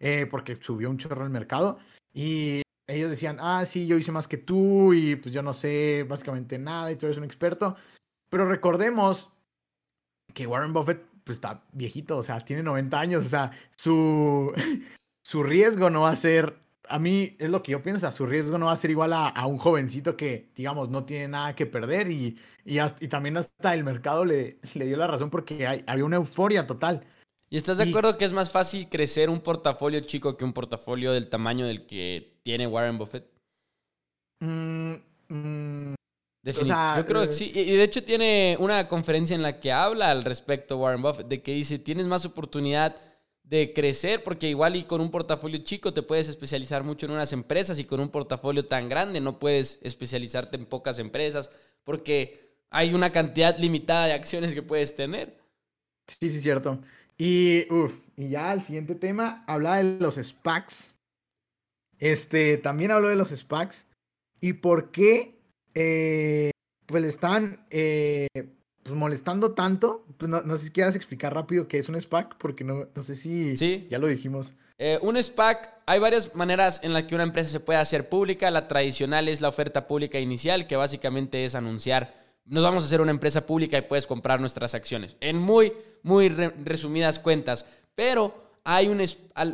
[0.00, 1.78] eh, porque subió un chorro el mercado.
[2.14, 6.04] Y ellos decían, ah, sí, yo hice más que tú y pues yo no sé
[6.08, 7.76] básicamente nada y tú eres un experto.
[8.28, 9.30] Pero recordemos
[10.34, 14.52] que Warren Buffett pues está viejito, o sea, tiene 90 años, o sea, su,
[15.24, 16.56] su riesgo no va a ser,
[16.88, 19.46] a mí es lo que yo pienso, su riesgo no va a ser igual a,
[19.46, 24.24] un jovencito que, digamos, no tiene nada que perder y, y, también hasta el mercado
[24.24, 27.04] le, le dio la razón porque hay, había una euforia total.
[27.48, 31.12] ¿Y estás de acuerdo que es más fácil crecer un portafolio chico que un portafolio
[31.12, 33.24] del tamaño del que tiene Warren Buffett?
[34.40, 34.94] Mm,
[35.28, 35.94] mm,
[36.42, 37.00] Definitivamente.
[37.00, 37.52] yo creo que eh, sí.
[37.54, 41.42] Y de hecho tiene una conferencia en la que habla al respecto Warren Buffett, de
[41.42, 42.96] que dice, tienes más oportunidad
[43.44, 47.32] de crecer, porque igual y con un portafolio chico te puedes especializar mucho en unas
[47.32, 51.50] empresas y con un portafolio tan grande no puedes especializarte en pocas empresas,
[51.84, 55.38] porque hay una cantidad limitada de acciones que puedes tener.
[56.08, 56.80] Sí, sí, cierto.
[57.18, 57.64] Y,
[58.16, 60.94] y ya el siguiente tema, habla de los SPACs.
[61.98, 63.86] Este, también habló de los SPACs.
[64.40, 65.38] ¿Y por qué?
[65.74, 66.50] Eh,
[66.84, 68.28] pues le están eh,
[68.82, 70.04] pues molestando tanto.
[70.18, 73.16] Pues no, sé si quieras explicar rápido qué es un SPAC, porque no, no sé
[73.16, 73.86] si ¿Sí?
[73.90, 74.52] ya lo dijimos.
[74.78, 78.50] Eh, un SPAC, hay varias maneras en las que una empresa se puede hacer pública.
[78.50, 83.00] La tradicional es la oferta pública inicial, que básicamente es anunciar nos vamos a hacer
[83.00, 85.16] una empresa pública y puedes comprar nuestras acciones.
[85.20, 85.72] En muy,
[86.06, 87.66] muy resumidas cuentas.
[87.94, 89.02] Pero hay un,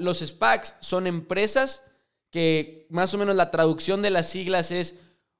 [0.00, 1.82] los SPACs son empresas
[2.30, 4.96] que más o menos la traducción de las siglas es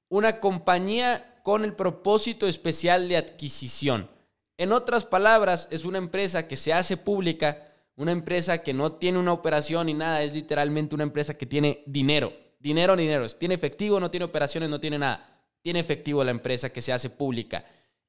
[0.09, 4.09] una compañía con el propósito especial de adquisición.
[4.57, 9.19] En otras palabras, es una empresa que se hace pública, una empresa que no tiene
[9.19, 12.33] una operación ni nada, es literalmente una empresa que tiene dinero.
[12.59, 13.27] Dinero, dinero.
[13.29, 17.09] Tiene efectivo, no tiene operaciones, no tiene nada tiene efectivo la empresa que se hace
[17.09, 17.65] pública.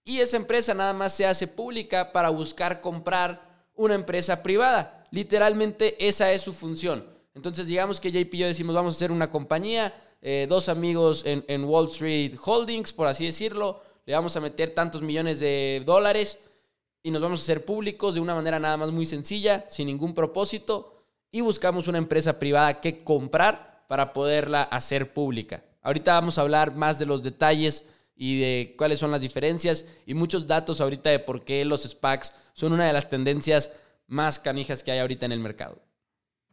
[0.05, 3.41] Y esa empresa nada más se hace pública para buscar comprar
[3.75, 5.05] una empresa privada.
[5.11, 7.05] Literalmente esa es su función.
[7.33, 11.23] Entonces digamos que JP y yo decimos vamos a hacer una compañía, eh, dos amigos
[11.25, 15.81] en, en Wall Street Holdings, por así decirlo, le vamos a meter tantos millones de
[15.85, 16.39] dólares
[17.01, 20.13] y nos vamos a hacer públicos de una manera nada más muy sencilla, sin ningún
[20.13, 25.63] propósito, y buscamos una empresa privada que comprar para poderla hacer pública.
[25.81, 27.85] Ahorita vamos a hablar más de los detalles
[28.15, 32.34] y de cuáles son las diferencias y muchos datos ahorita de por qué los SPACs
[32.54, 33.71] son una de las tendencias
[34.08, 35.82] más canijas que hay ahorita en el mercado.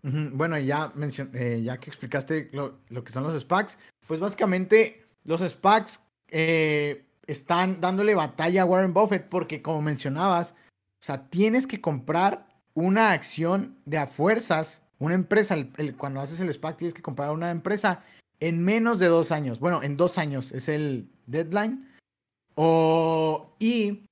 [0.03, 0.91] Bueno, ya,
[1.35, 7.81] eh, ya que explicaste lo, que son los SPACs, pues básicamente los SPACs eh, están
[7.81, 13.77] dándole batalla a Warren Buffett porque como mencionabas, o sea, tienes que comprar una acción
[13.85, 15.57] de a fuerzas, una empresa,
[15.99, 18.03] cuando haces el SPAC tienes que comprar una empresa
[18.41, 19.61] en menos de dos años.
[19.61, 21.87] Bueno, en dos años es el deadline.
[22.55, 24.07] O, y,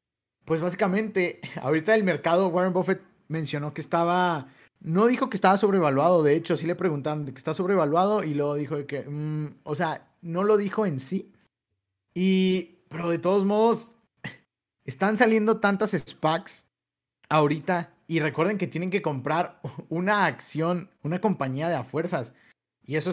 [0.45, 4.49] pues básicamente, ahorita el mercado, Warren Buffett mencionó que estaba,
[4.81, 8.55] no dijo que estaba sobrevaluado, de hecho, sí le preguntaron que está sobrevaluado y luego
[8.55, 11.33] dijo que, mm, o sea, no lo dijo en sí.
[12.15, 13.95] Y, pero de todos modos,
[14.85, 16.67] están saliendo tantas SPACs
[17.29, 22.33] ahorita y recuerden que tienen que comprar una acción, una compañía de a fuerzas.
[22.89, 23.13] Y eso,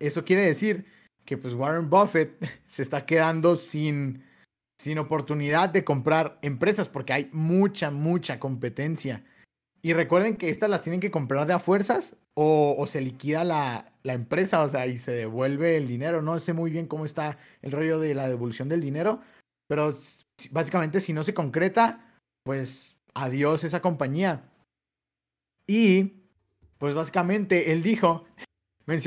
[0.00, 0.86] eso quiere decir
[1.26, 2.34] que pues Warren Buffett
[2.66, 4.24] se está quedando sin,
[4.80, 9.22] sin oportunidad de comprar empresas porque hay mucha, mucha competencia.
[9.82, 13.92] Y recuerden que estas las tienen que comprar de a fuerzas o, se liquida la,
[14.02, 16.22] la, empresa, o sea, y se devuelve el dinero.
[16.22, 19.20] No sé muy bien cómo está el rollo de la devolución del dinero,
[19.68, 19.92] pero
[20.52, 24.48] básicamente si no se concreta, pues adiós esa compañía.
[25.66, 26.14] Y
[26.78, 28.24] pues básicamente él dijo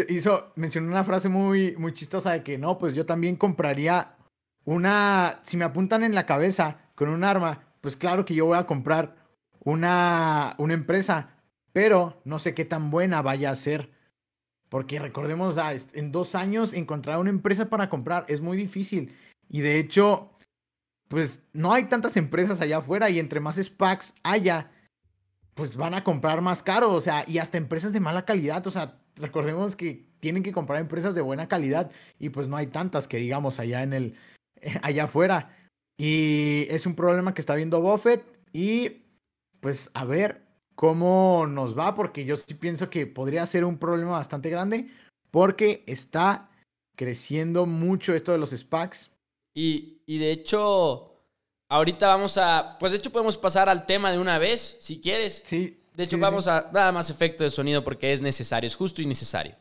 [0.09, 4.15] hizo, mencionó una frase muy, muy chistosa de que no, pues yo también compraría
[4.63, 8.57] una, si me apuntan en la cabeza con un arma, pues claro que yo voy
[8.57, 9.15] a comprar
[9.59, 11.35] una, una empresa,
[11.73, 13.91] pero no sé qué tan buena vaya a ser.
[14.69, 15.57] Porque recordemos,
[15.93, 19.15] en dos años encontrar una empresa para comprar es muy difícil.
[19.47, 20.31] Y de hecho,
[21.07, 24.71] pues no hay tantas empresas allá afuera y entre más SPACs haya,
[25.53, 26.91] pues van a comprar más caro.
[26.93, 28.65] O sea, y hasta empresas de mala calidad.
[28.65, 32.67] O sea, recordemos que tienen que comprar empresas de buena calidad y pues no hay
[32.67, 34.15] tantas que digamos allá en el
[34.81, 35.55] allá afuera.
[35.97, 39.03] Y es un problema que está viendo Buffett y
[39.61, 44.11] pues a ver cómo nos va porque yo sí pienso que podría ser un problema
[44.11, 44.89] bastante grande
[45.31, 46.49] porque está
[46.95, 49.11] creciendo mucho esto de los SPACs.
[49.53, 51.15] Y, y de hecho,
[51.69, 55.41] ahorita vamos a, pues de hecho podemos pasar al tema de una vez, si quieres.
[55.45, 59.01] Sí, de hecho, vamos a nada más efecto de sonido porque es necesario, es justo
[59.01, 59.55] y necesario.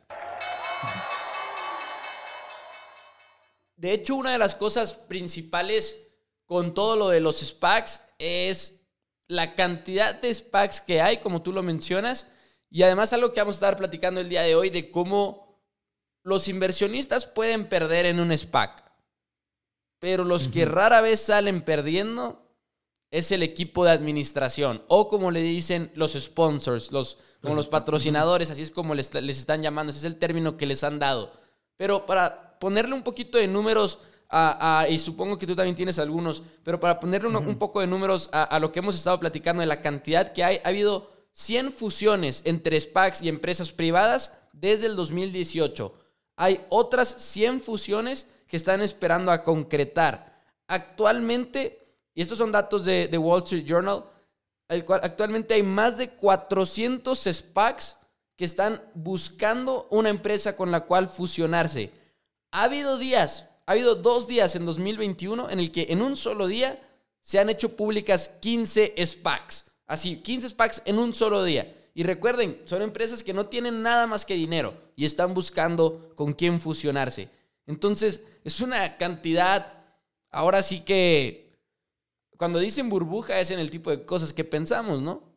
[3.76, 6.08] De hecho, una de las cosas principales
[6.44, 8.84] con todo lo de los SPACs es
[9.28, 12.26] la cantidad de SPACs que hay, como tú lo mencionas,
[12.68, 15.62] y además algo que vamos a estar platicando el día de hoy de cómo
[16.24, 18.84] los inversionistas pueden perder en un SPAC,
[20.00, 22.43] pero los que rara vez salen perdiendo
[23.14, 28.50] es el equipo de administración o como le dicen los sponsors, los, como los patrocinadores,
[28.50, 31.30] así es como les, les están llamando, ese es el término que les han dado.
[31.76, 34.00] Pero para ponerle un poquito de números
[34.88, 38.58] y supongo que tú también tienes algunos, pero para ponerle un, poco de números a,
[38.58, 42.80] lo que hemos estado platicando de la cantidad que hay, ha habido 100 fusiones entre
[42.80, 45.94] SPACs y empresas privadas desde el 2018.
[46.34, 50.42] Hay otras 100 fusiones que están esperando a concretar.
[50.66, 51.83] Actualmente,
[52.14, 54.04] y estos son datos de, de Wall Street Journal,
[54.68, 57.96] actualmente hay más de 400 SPACs
[58.36, 61.92] que están buscando una empresa con la cual fusionarse.
[62.50, 66.46] Ha habido días ha habido dos días en 2021 en el que en un solo
[66.46, 66.80] día
[67.22, 69.70] se han hecho públicas 15 SPACs.
[69.86, 71.74] Así, 15 SPACs en un solo día.
[71.94, 76.32] Y recuerden, son empresas que no tienen nada más que dinero y están buscando con
[76.34, 77.30] quién fusionarse.
[77.66, 79.84] Entonces, es una cantidad,
[80.30, 81.43] ahora sí que,
[82.36, 85.34] cuando dicen burbuja es en el tipo de cosas que pensamos, ¿no?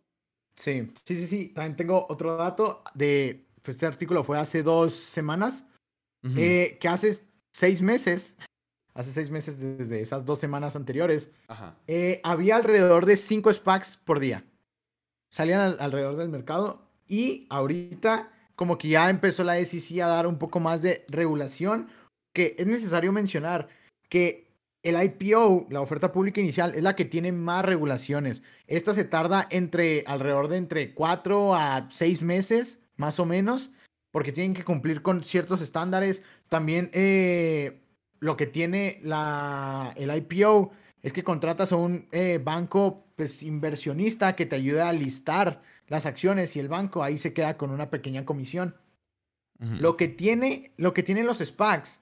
[0.55, 1.47] Sí, sí, sí, sí.
[1.49, 5.65] También tengo otro dato de, pues este artículo fue hace dos semanas,
[6.35, 8.35] eh, que hace seis meses,
[8.93, 11.29] hace seis meses desde esas dos semanas anteriores,
[11.87, 14.43] eh, había alrededor de cinco SPACs por día.
[15.31, 20.39] Salían alrededor del mercado y ahorita como que ya empezó la SEC a dar un
[20.39, 21.87] poco más de regulación,
[22.33, 23.69] que es necesario mencionar
[24.09, 24.46] que
[24.87, 28.41] el IPO, la oferta pública inicial, es la que tiene más regulaciones.
[28.67, 33.71] Esta se tarda entre alrededor de entre cuatro a seis meses, más o menos,
[34.11, 36.23] porque tienen que cumplir con ciertos estándares.
[36.47, 37.81] También eh,
[38.19, 40.71] lo que tiene la, el IPO
[41.01, 46.05] es que contratas a un eh, banco pues, inversionista que te ayuda a listar las
[46.05, 48.75] acciones y el banco ahí se queda con una pequeña comisión.
[49.59, 52.01] Lo que tiene, lo que tienen los SPACs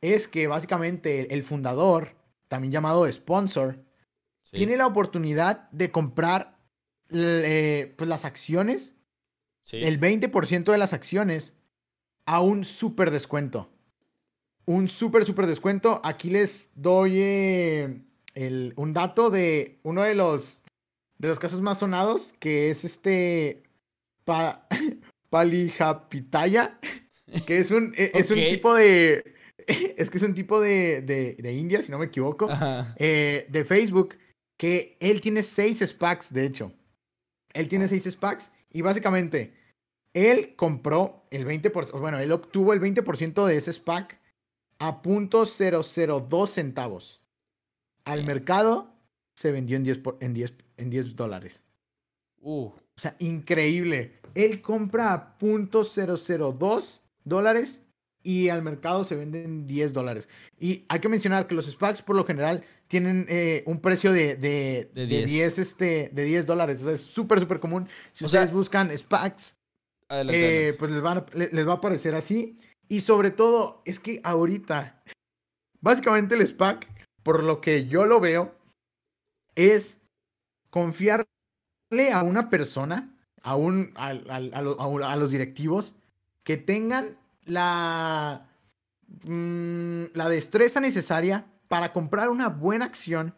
[0.00, 2.16] es que básicamente el fundador,
[2.48, 3.84] también llamado sponsor,
[4.50, 6.58] tiene la oportunidad de comprar
[7.10, 8.94] eh, pues, las acciones
[9.72, 11.54] el 20% de las acciones
[12.24, 13.70] a un súper descuento.
[14.64, 16.00] Un súper, súper descuento.
[16.04, 18.02] Aquí les doy eh,
[18.76, 20.60] un dato de uno de los,
[21.18, 23.62] de los casos más sonados, que es este
[24.24, 24.66] pa,
[25.30, 26.78] Palijapitaya,
[27.46, 29.34] que es un, e, es un tipo de...
[29.96, 32.48] Es que es un tipo de, de, India, si no me equivoco,
[32.96, 34.16] eh, de Facebook,
[34.56, 36.72] que él tiene seis SPACs, de hecho.
[37.52, 39.52] Él tiene seis SPACs y básicamente
[40.14, 44.18] él compró el 20%, bueno, él obtuvo el 20% de ese SPAC
[44.78, 47.20] a .002 centavos.
[48.04, 48.94] Al mercado
[49.34, 51.62] se vendió en 10, en 10, en 10 dólares.
[52.40, 52.66] Uh.
[52.66, 54.18] O sea, increíble.
[54.34, 57.82] Él compra a .002 dólares
[58.28, 60.28] y al mercado se venden 10 dólares.
[60.60, 64.36] Y hay que mencionar que los SPACs por lo general tienen eh, un precio de,
[64.36, 65.58] de, de, 10.
[65.58, 66.82] este, de 10 dólares.
[66.82, 67.88] O sea, es súper, súper común.
[68.12, 69.56] Si ustedes buscan SPACs
[70.10, 72.58] eh, pues les, les va a parecer así.
[72.86, 75.02] Y sobre todo, es que ahorita,
[75.80, 76.86] básicamente el SPAC,
[77.22, 78.54] por lo que yo lo veo,
[79.54, 80.00] es
[80.68, 81.26] confiarle
[82.12, 85.96] a una persona, a, un, a, a, los directivos,
[86.44, 87.16] que tengan
[87.48, 88.48] la,
[89.24, 93.34] mm, la destreza necesaria para comprar una buena acción,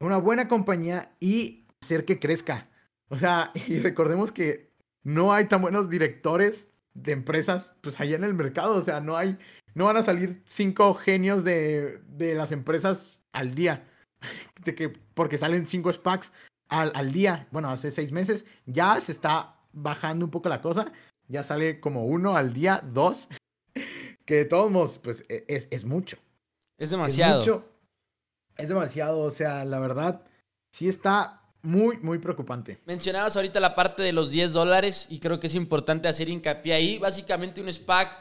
[0.00, 2.68] una buena compañía y hacer que crezca.
[3.08, 4.72] O sea, y recordemos que
[5.02, 8.76] no hay tan buenos directores de empresas, pues allá en el mercado.
[8.76, 9.38] O sea, no hay,
[9.74, 13.84] no van a salir cinco genios de, las empresas al día.
[14.64, 16.32] De que, porque salen cinco SPACs
[16.68, 17.46] al, al, día.
[17.52, 20.90] Bueno, hace seis meses ya se está bajando un poco la cosa.
[21.28, 23.28] Ya sale como uno al día, dos.
[24.24, 26.18] Que de todos modos, pues e, es, es mucho.
[26.78, 27.42] Es demasiado.
[27.42, 27.64] Es, mucho,
[28.56, 29.20] es demasiado.
[29.20, 30.22] O sea, la verdad,
[30.70, 32.78] sí está muy, muy preocupante.
[32.86, 36.74] Mencionabas ahorita la parte de los 10 dólares y creo que es importante hacer hincapié
[36.74, 36.98] ahí.
[36.98, 38.16] Básicamente un SPAC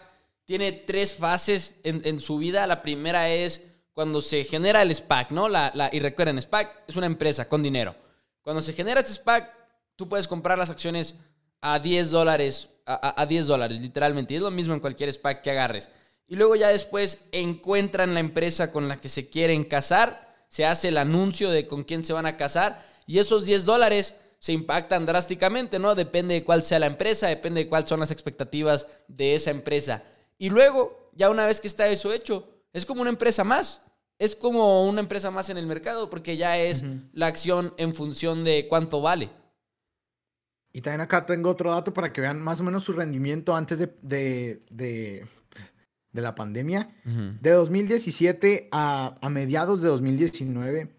[0.46, 2.68] tiene tres fases en, su vida.
[2.68, 5.48] La primera es cuando se genera el SPAC, ¿no?
[5.50, 7.96] La, la, y recuerden, SPAC es una empresa con dinero.
[8.42, 9.52] Cuando se genera este SPAC,
[9.96, 11.16] tú puedes comprar las acciones
[11.62, 14.34] a 10 dólares, a, a 10 dólares, literalmente.
[14.34, 15.90] Y es lo mismo en cualquier SPAC que agarres.
[16.28, 20.88] Y luego ya después encuentran la empresa con la que se quieren casar, se hace
[20.88, 25.06] el anuncio de con quién se van a casar y esos 10 dólares se impactan
[25.06, 25.96] drásticamente, ¿no?
[25.96, 30.04] Depende de cuál sea la empresa, depende de cuáles son las expectativas de esa empresa.
[30.38, 33.82] Y luego, ya una vez que está eso hecho, es como una empresa más.
[34.18, 38.44] Es como una empresa más en el mercado porque ya es la acción en función
[38.44, 39.30] de cuánto vale.
[40.76, 43.80] Y también acá tengo otro dato para que vean más o menos su rendimiento antes
[43.80, 45.26] de, de, de,
[46.12, 46.94] la pandemia.
[47.06, 50.94] De 2017 a, a mediados de 2019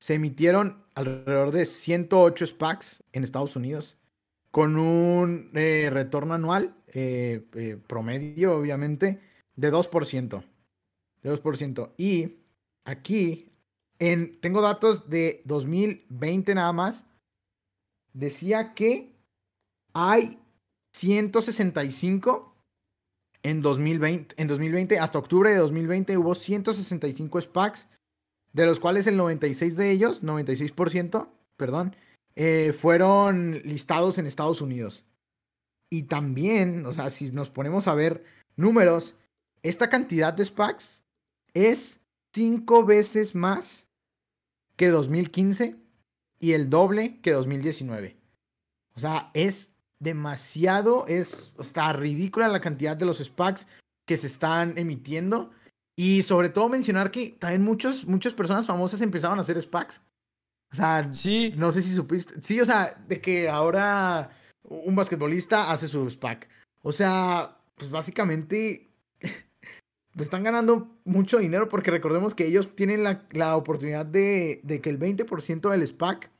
[0.00, 3.96] se emitieron alrededor de 108 SPACs en Estados Unidos,
[4.50, 9.20] con un eh, retorno anual eh, eh, promedio, obviamente,
[9.54, 10.44] de 2%.
[11.22, 11.92] De 2%.
[11.96, 12.38] Y
[12.84, 13.52] aquí,
[14.00, 17.06] en, tengo datos de 2020 nada más,
[18.12, 19.11] decía que
[19.92, 20.38] hay
[20.92, 22.54] 165
[23.42, 27.88] en 2020, en 2020, hasta octubre de 2020 hubo 165 SPACs,
[28.52, 31.96] de los cuales el 96 de ellos, 96%, perdón,
[32.36, 35.04] eh, fueron listados en Estados Unidos.
[35.90, 38.24] Y también, o sea, si nos ponemos a ver
[38.56, 39.16] números,
[39.62, 41.02] esta cantidad de SPACs
[41.54, 42.00] es
[42.32, 43.88] cinco veces más
[44.76, 45.76] que 2015
[46.38, 48.16] y el doble que 2019.
[48.94, 49.71] O sea, es
[50.02, 53.66] demasiado, es hasta ridícula la cantidad de los SPACs
[54.06, 55.50] que se están emitiendo.
[55.96, 60.00] Y sobre todo mencionar que también muchos, muchas personas famosas empezaron a hacer SPACs.
[60.72, 61.52] O sea, sí.
[61.56, 62.40] no sé si supiste.
[62.42, 64.30] Sí, o sea, de que ahora
[64.62, 66.48] un basquetbolista hace su SPAC.
[66.82, 68.90] O sea, pues básicamente
[70.18, 74.90] están ganando mucho dinero porque recordemos que ellos tienen la, la oportunidad de, de, que
[74.90, 76.30] el 20% del SPAC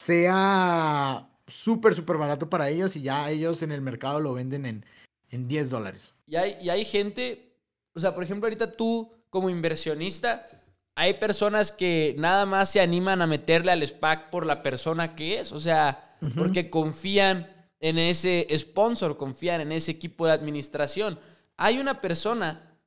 [0.00, 4.86] sea súper, súper barato para ellos y ya ellos en el mercado lo venden en,
[5.30, 6.14] en 10 dólares.
[6.26, 7.56] Y hay, y hay gente,
[7.94, 10.46] o sea, por ejemplo, ahorita tú como inversionista,
[10.94, 15.38] hay personas que nada más se animan a meterle al SPAC por la persona que
[15.38, 16.34] es, o sea, uh -huh.
[16.34, 17.48] porque confían
[17.80, 21.18] en ese sponsor, confían en ese equipo de administración.
[21.56, 22.78] Hay una persona,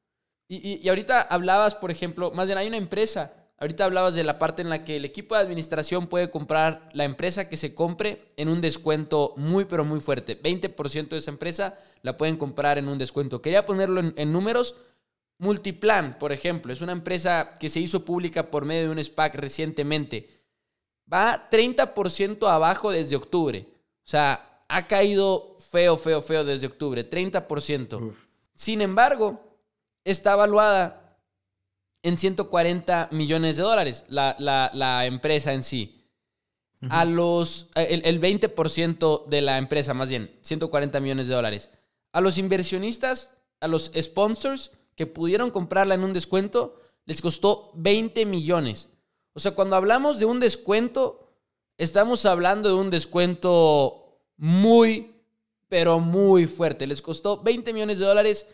[0.47, 4.24] y, y, y, ahorita hablabas, por ejemplo, más bien hay una empresa, ahorita hablabas de
[4.24, 7.74] la parte en la que el equipo de administración puede comprar la empresa que se
[7.74, 10.41] compre en un descuento muy, pero muy fuerte.
[10.41, 13.41] 20% de esa empresa la pueden comprar en un descuento.
[13.41, 14.76] Quería ponerlo en, en números
[15.38, 19.36] Multiplan, por ejemplo, es una empresa que se hizo pública por medio de un SPAC
[19.36, 20.30] recientemente.
[21.12, 23.68] Va 30% abajo desde octubre.
[24.06, 27.08] O sea, ha caído feo, feo, feo desde octubre.
[27.08, 28.01] 30%.
[28.01, 28.26] Uf.
[28.53, 29.41] Sin embargo,
[30.06, 31.05] está evaluada
[32.06, 36.06] en 140 millones de dólares la, la, la empresa en sí.
[36.82, 36.89] Uh -huh.
[36.91, 37.68] A los.
[37.76, 41.70] El, el 20% de la empresa, más bien, 140 millones de dólares.
[42.12, 48.26] A los inversionistas, a los sponsors que pudieron comprarla en un descuento, les costó 20
[48.26, 48.89] millones.
[49.34, 51.28] O sea, cuando hablamos de un descuento,
[51.78, 55.16] estamos hablando de un descuento muy,
[55.68, 56.88] pero muy fuerte.
[56.88, 58.47] Les costó 20 millones de dólares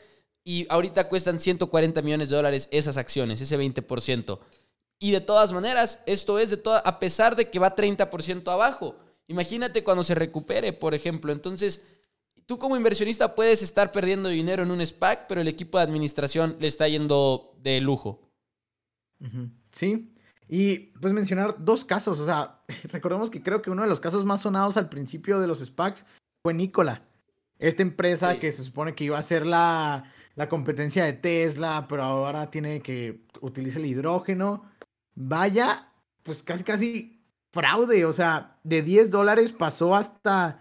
[0.44, 4.40] y ahorita cuestan 140 millones de dólares esas acciones, ese 20%.
[5.00, 8.96] Y de todas maneras, esto es de toda, a pesar de que va 30% abajo.
[9.28, 11.32] Imagínate cuando se recupere, por ejemplo.
[11.32, 11.82] Entonces,
[12.52, 16.58] Tú como inversionista puedes estar perdiendo dinero en un SPAC, pero el equipo de administración
[16.60, 18.30] le está yendo de lujo.
[19.72, 20.14] Sí.
[20.50, 22.20] Y pues mencionar dos casos.
[22.20, 22.60] O sea,
[22.92, 26.06] recordemos que creo que uno de los casos más sonados al principio de los SPACs
[26.44, 27.04] fue Nikola.
[27.58, 28.40] Esta empresa sí.
[28.40, 32.82] que se supone que iba a ser la, la competencia de Tesla, pero ahora tiene
[32.82, 34.64] que utilizar el hidrógeno.
[35.16, 35.92] Vaya,
[36.24, 38.06] pues casi, casi fraude.
[38.06, 40.60] O sea, de 10 dólares pasó hasta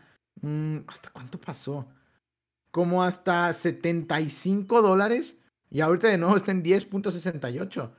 [0.86, 1.88] ¿Hasta cuánto pasó?
[2.70, 5.36] Como hasta 75 dólares.
[5.70, 7.90] Y ahorita de nuevo está en 10.68.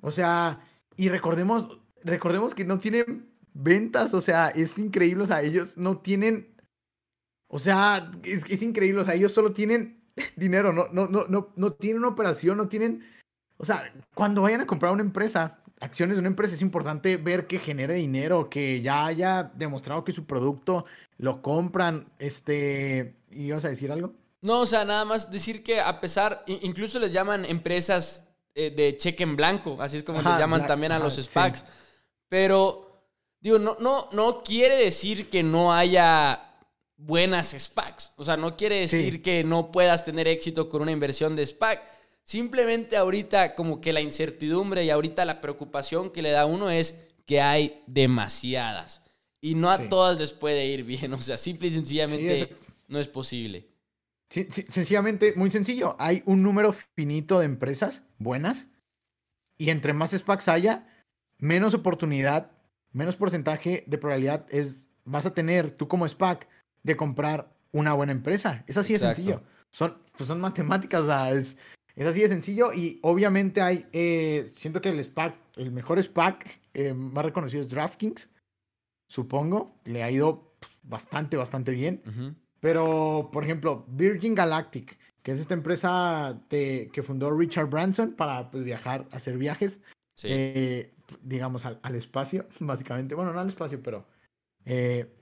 [0.00, 0.60] O sea,
[0.96, 4.14] y recordemos, recordemos que no tienen ventas.
[4.14, 5.24] O sea, es increíble.
[5.24, 6.54] O sea, ellos no tienen.
[7.48, 9.02] O sea, es, es increíble.
[9.02, 10.01] O sea, ellos solo tienen
[10.36, 10.72] dinero.
[10.72, 12.56] No, no, no, no, no tienen una operación.
[12.56, 13.04] No tienen.
[13.56, 17.46] O sea, cuando vayan a comprar una empresa, acciones de una empresa, es importante ver
[17.46, 20.84] que genere dinero, que ya haya demostrado que su producto
[21.18, 22.06] lo compran.
[22.18, 24.14] Este, ¿y vas a decir algo?
[24.40, 28.96] No, o sea, nada más decir que a pesar, incluso les llaman empresas eh, de
[28.96, 31.60] cheque en blanco, así es como ajá, les llaman la, también a ajá, los SPACs.
[31.60, 31.64] Sí.
[32.28, 33.06] Pero,
[33.40, 36.51] digo, no, no, no quiere decir que no haya
[37.06, 38.12] buenas SPACs.
[38.16, 39.18] O sea, no quiere decir sí.
[39.20, 41.82] que no puedas tener éxito con una inversión de SPAC.
[42.24, 46.70] Simplemente ahorita como que la incertidumbre y ahorita la preocupación que le da a uno
[46.70, 49.02] es que hay demasiadas.
[49.40, 49.88] Y no a sí.
[49.88, 51.12] todas les puede ir bien.
[51.22, 52.48] O sea, simple y sencillamente sí,
[52.88, 53.68] no es posible.
[54.28, 55.94] Sencillamente, muy sencillo.
[55.98, 58.68] Hay un número finito de empresas buenas.
[59.58, 60.86] Y entre más SPACs haya,
[61.38, 62.50] menos oportunidad,
[62.92, 66.48] menos porcentaje de probabilidad es, vas a tener tú como SPAC
[66.82, 68.64] de comprar una buena empresa.
[68.66, 69.08] Es así Exacto.
[69.08, 69.42] de sencillo.
[69.70, 71.56] Son, pues son matemáticas, o sea, es,
[71.96, 76.46] es así de sencillo y obviamente hay, eh, siento que el SPAC, el mejor SPAC
[76.74, 78.30] eh, más reconocido es DraftKings,
[79.08, 82.02] supongo, le ha ido bastante, bastante bien.
[82.06, 82.34] Uh -huh.
[82.60, 88.50] Pero, por ejemplo, Virgin Galactic, que es esta empresa de, que fundó Richard Branson para
[88.50, 89.80] pues, viajar, hacer viajes,
[90.14, 90.28] sí.
[90.30, 93.14] eh, digamos, al, espacio, básicamente.
[93.14, 94.06] Bueno, no al espacio, pero...
[94.64, 95.12] Eh,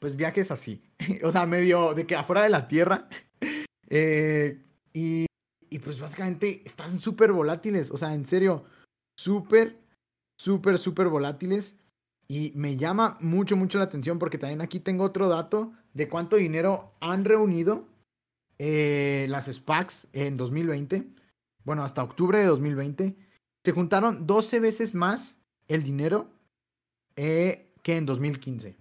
[0.00, 0.82] pues viajes así.
[1.22, 3.08] o sea, medio de que afuera de la Tierra.
[3.90, 5.24] Eh, y,
[5.70, 7.90] y, pues básicamente están súper volátiles.
[7.90, 8.66] O sea, en serio,
[9.18, 9.78] súper,
[10.38, 11.74] súper, súper volátiles.
[12.28, 16.36] Y me llama mucho, mucho la atención porque también aquí tengo otro dato de cuánto
[16.36, 17.88] dinero han reunido
[18.58, 21.08] eh, las SPACs en 2020.
[21.64, 23.16] Bueno, hasta octubre de 2020.
[23.64, 25.38] Se juntaron 12 veces más
[25.68, 26.30] el dinero
[27.16, 28.76] eh, que en 2015.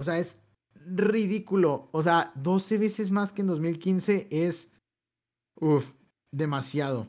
[0.00, 0.40] O sea, es
[0.86, 1.90] ridículo.
[1.92, 4.72] O sea, 12 veces más que en 2015 es.
[5.56, 5.84] Uf,
[6.32, 7.06] demasiado.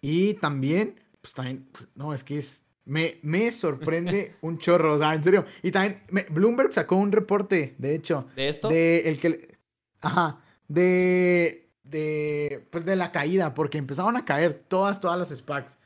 [0.00, 2.60] Y también, pues también, pues, no, es que es.
[2.84, 5.44] Me, me sorprende un chorro, o sea, en serio.
[5.62, 8.26] Y también, Bloomberg sacó un reporte, de hecho.
[8.34, 8.68] ¿De esto?
[8.68, 9.56] De el que.
[10.00, 10.42] Ajá.
[10.66, 11.70] De.
[11.84, 12.66] De.
[12.70, 15.78] Pues de la caída, porque empezaron a caer todas, todas las SPACs.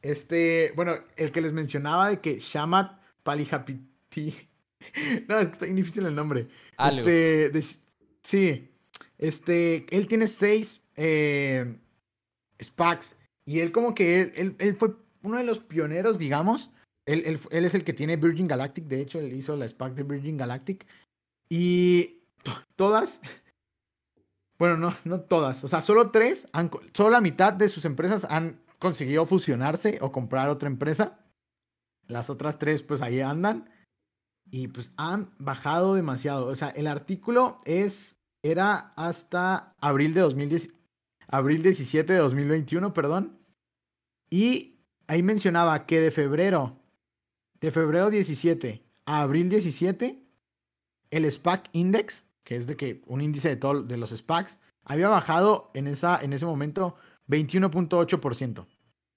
[0.00, 0.72] Este.
[0.76, 4.53] Bueno, el que les mencionaba de que Shamat Palihapiti
[5.28, 6.48] no, es que está difícil el nombre.
[6.78, 7.52] Este,
[8.22, 8.70] sí.
[9.18, 11.76] Este, él tiene seis eh,
[12.60, 13.16] SPACs.
[13.46, 16.70] Y él como que él, él, fue uno de los pioneros, digamos.
[17.06, 18.86] Él, él, es el que tiene Virgin Galactic.
[18.86, 20.86] De hecho, él hizo la SPAC de Virgin Galactic.
[21.48, 22.22] Y
[22.76, 23.20] todas...
[24.56, 25.64] Bueno, no, no todas.
[25.64, 30.12] O sea, solo tres, han, solo la mitad de sus empresas han conseguido fusionarse o
[30.12, 31.18] comprar otra empresa.
[32.06, 33.68] Las otras tres, pues ahí andan
[34.54, 36.46] y pues han bajado demasiado.
[36.46, 40.68] O sea, el artículo es, era hasta abril de 2010,
[41.26, 43.36] abril 17 de 2021, perdón.
[44.30, 44.78] Y
[45.08, 46.78] ahí mencionaba que de febrero,
[47.58, 50.24] de febrero 17 a abril 17,
[51.10, 55.08] el SPAC Index, que es de que un índice de, todo, de los SPACs, había
[55.08, 56.94] bajado en, esa, en ese momento
[57.26, 58.68] 21.8%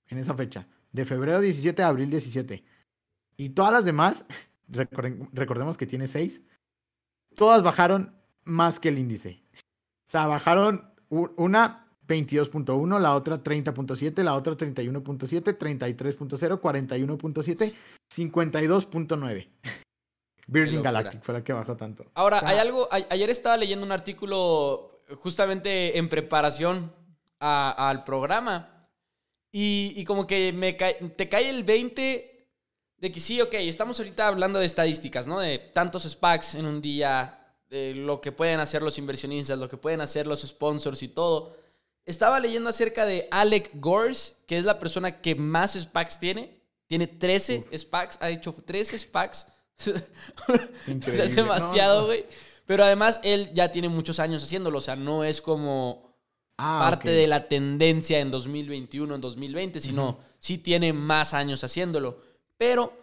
[0.07, 2.63] en esa fecha, de febrero 17 a abril 17.
[3.37, 4.25] Y todas las demás
[4.67, 6.43] recordemos que tiene 6,
[7.35, 9.43] todas bajaron más que el índice.
[9.53, 17.73] O sea, bajaron una 22.1, la otra 30.7, la otra 31.7, 33.0, 41.7,
[18.13, 19.49] 52.9.
[20.47, 22.05] Virgin Galactic fue la que bajó tanto.
[22.13, 26.93] Ahora, hay algo, ayer estaba leyendo un artículo justamente en preparación
[27.39, 28.89] al programa
[29.51, 32.36] y, como que me te cae el 20
[32.97, 35.39] de que sí, ok, estamos ahorita hablando de estadísticas, ¿no?
[35.39, 37.39] De tantos SPACs en un día,
[37.69, 41.55] de lo que pueden hacer los inversionistas, lo que pueden hacer los sponsors y todo.
[42.05, 46.57] Estaba leyendo acerca de Alec Gors, que es la persona que más SPACs tiene.
[46.87, 49.47] Tiene 13 SPACs, ha hecho 13 SPACs.
[50.87, 51.25] Increíble.
[51.25, 52.25] es demasiado, güey.
[52.65, 56.13] Pero además él ya tiene muchos años haciéndolo, o sea, no es como
[56.57, 62.21] ah, parte de la tendencia en 2021, en 2020, sino sí tiene más años haciéndolo.
[62.57, 62.93] Pero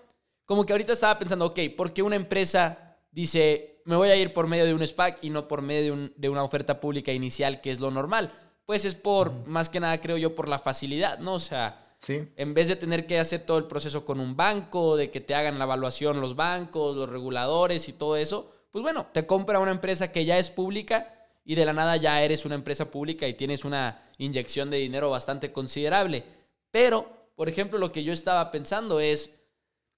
[0.45, 4.33] como que ahorita estaba pensando, ok, ¿por qué una empresa dice, me voy a ir
[4.33, 7.71] por medio de un SPAC y no por medio de, una oferta pública inicial, que
[7.71, 8.33] es lo normal?
[8.67, 11.35] Pues es por, más que nada creo yo, por la facilidad, ¿no?
[11.35, 12.29] O sea, sí.
[12.37, 15.35] en vez de tener que hacer todo el proceso con un banco, de que te
[15.35, 19.71] hagan la evaluación los bancos, los reguladores y todo eso, pues bueno, te compra una
[19.71, 23.35] empresa que ya es pública y de la nada ya eres una empresa pública y
[23.35, 26.25] tienes una inyección de dinero bastante considerable.
[26.71, 29.31] Pero, por ejemplo, lo que yo estaba pensando es,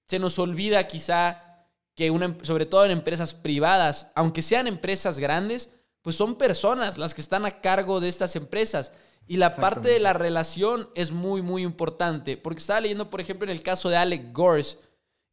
[0.07, 5.19] se nos olvida quizá que una, em, sobre todo en empresas privadas, aunque sean empresas
[5.19, 8.93] grandes, pues son personas las que están a cargo de estas empresas.
[9.27, 12.37] Y la parte de la relación es muy, muy importante.
[12.37, 14.77] Porque estaba leyendo, por ejemplo, en el caso de Alec Gors,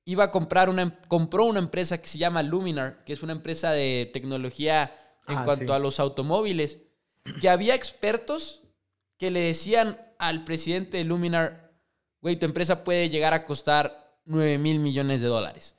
[0.04, 3.32] iba a comprar una, em, compró una empresa que se llama Luminar, que es una
[3.32, 4.98] empresa de tecnología
[5.28, 6.78] en ah, cuanto a los automóviles,
[7.40, 8.62] que había expertos
[9.18, 11.72] que le decían al presidente de Luminar,
[12.20, 15.74] güey, tu empresa puede llegar a costar 9 mil millones de dólares.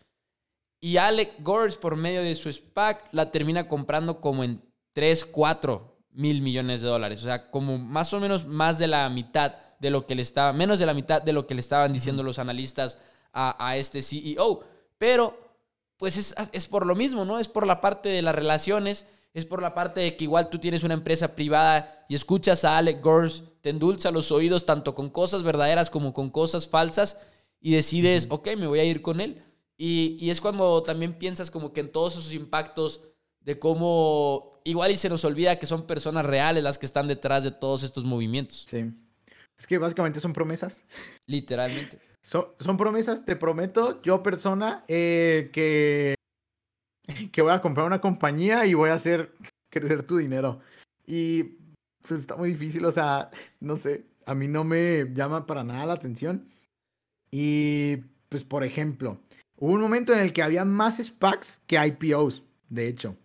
[0.79, 4.61] Y Alec Gores, por medio de su SPAC, la termina comprando como en
[4.93, 7.21] 3, 4 mil millones de dólares.
[7.21, 10.53] O sea, como más o menos más de la mitad de lo que le estaba,
[10.53, 12.99] menos de la mitad de lo que le estaban diciendo los analistas
[13.33, 14.63] a, este CEO.
[14.97, 15.37] Pero,
[15.97, 17.39] pues es, es, por lo mismo, ¿no?
[17.39, 20.59] Es por la parte de las relaciones, es por la parte de que igual tú
[20.59, 25.09] tienes una empresa privada y escuchas a Alec Gores, te endulza los oídos tanto con
[25.09, 27.17] cosas verdaderas como con cosas falsas
[27.59, 29.43] y decides, ok, me voy a ir con él.
[29.77, 33.01] Y, es cuando también piensas como que en todos esos impactos
[33.41, 37.43] de cómo igual y se nos olvida que son personas reales las que están detrás
[37.43, 38.65] de todos estos movimientos.
[38.67, 38.91] Sí.
[39.57, 40.83] Es que básicamente son promesas.
[41.27, 41.99] Literalmente.
[42.25, 46.15] Son, son promesas, te prometo, yo persona, eh, que,
[47.31, 49.31] que voy a comprar una compañía y voy a hacer
[49.69, 50.59] crecer tu dinero.
[51.05, 51.43] Y
[52.01, 53.29] pues está muy difícil, o sea,
[53.59, 56.49] no sé, a mí no me llama para nada la atención.
[57.31, 57.97] Y,
[58.29, 59.19] pues, por ejemplo,
[59.57, 63.15] hubo un momento en el que había más SPACs que IPOs, de hecho.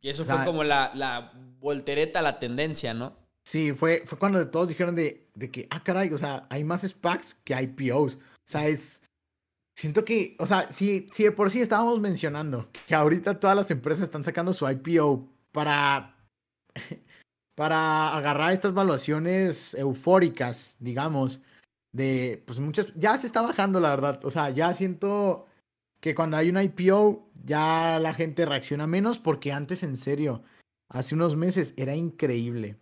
[0.00, 3.16] Y eso fue como la, la voltereta, la tendencia, ¿no?
[3.44, 6.82] Sí, fue, fue cuando todos dijeron de, de que, ah, caray, o sea, hay más
[6.82, 8.16] SPACs que IPOs.
[8.16, 9.02] O sea, es,
[9.76, 13.70] siento que, o sea, si, si de por sí estábamos mencionando que ahorita todas las
[13.70, 16.16] empresas están sacando su IPO para,
[17.54, 21.42] para agarrar estas valuaciones eufóricas, digamos,
[21.92, 24.24] de, pues muchas, ya se está bajando, la verdad.
[24.24, 25.46] O sea, ya siento
[26.00, 30.42] que cuando hay un IPO, ya la gente reacciona menos, porque antes, en serio,
[30.88, 32.76] hace unos meses era increíble.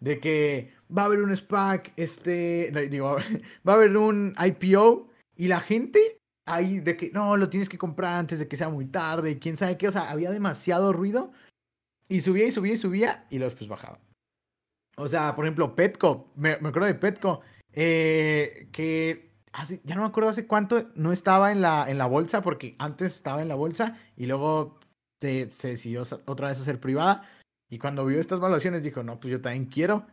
[0.00, 3.16] De que va a haber un SPAC, este, digo,
[3.66, 7.78] va a haber un IPO y la gente ahí de que no, lo tienes que
[7.78, 11.32] comprar antes de que sea muy tarde, quién sabe qué, o sea, había demasiado ruido
[12.08, 13.98] y subía y subía y subía y luego después bajaba.
[14.96, 17.40] O sea, por ejemplo, Petco, me, acuerdo de Petco,
[17.74, 22.06] eh, que hace, ya no me acuerdo hace cuánto no estaba en la, en la
[22.06, 24.78] bolsa, porque antes estaba en la bolsa y luego
[25.20, 27.28] se decidió otra vez a ser privada.
[27.70, 30.06] Y cuando vio estas valuaciones dijo, no, pues yo también quiero.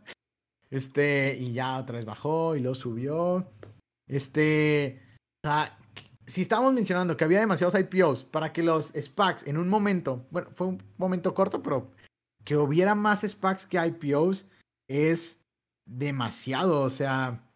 [0.69, 3.45] Este, y ya otra vez bajó y luego subió.
[4.07, 5.01] Este,
[5.43, 5.77] o sea,
[6.25, 10.49] si estábamos mencionando que había demasiados IPOs para que los SPACs en un momento, bueno,
[10.51, 11.91] fue un momento corto, pero
[12.45, 14.45] que hubiera más SPACs que IPOs
[14.87, 15.41] es
[15.85, 16.81] demasiado.
[16.81, 17.50] O sea,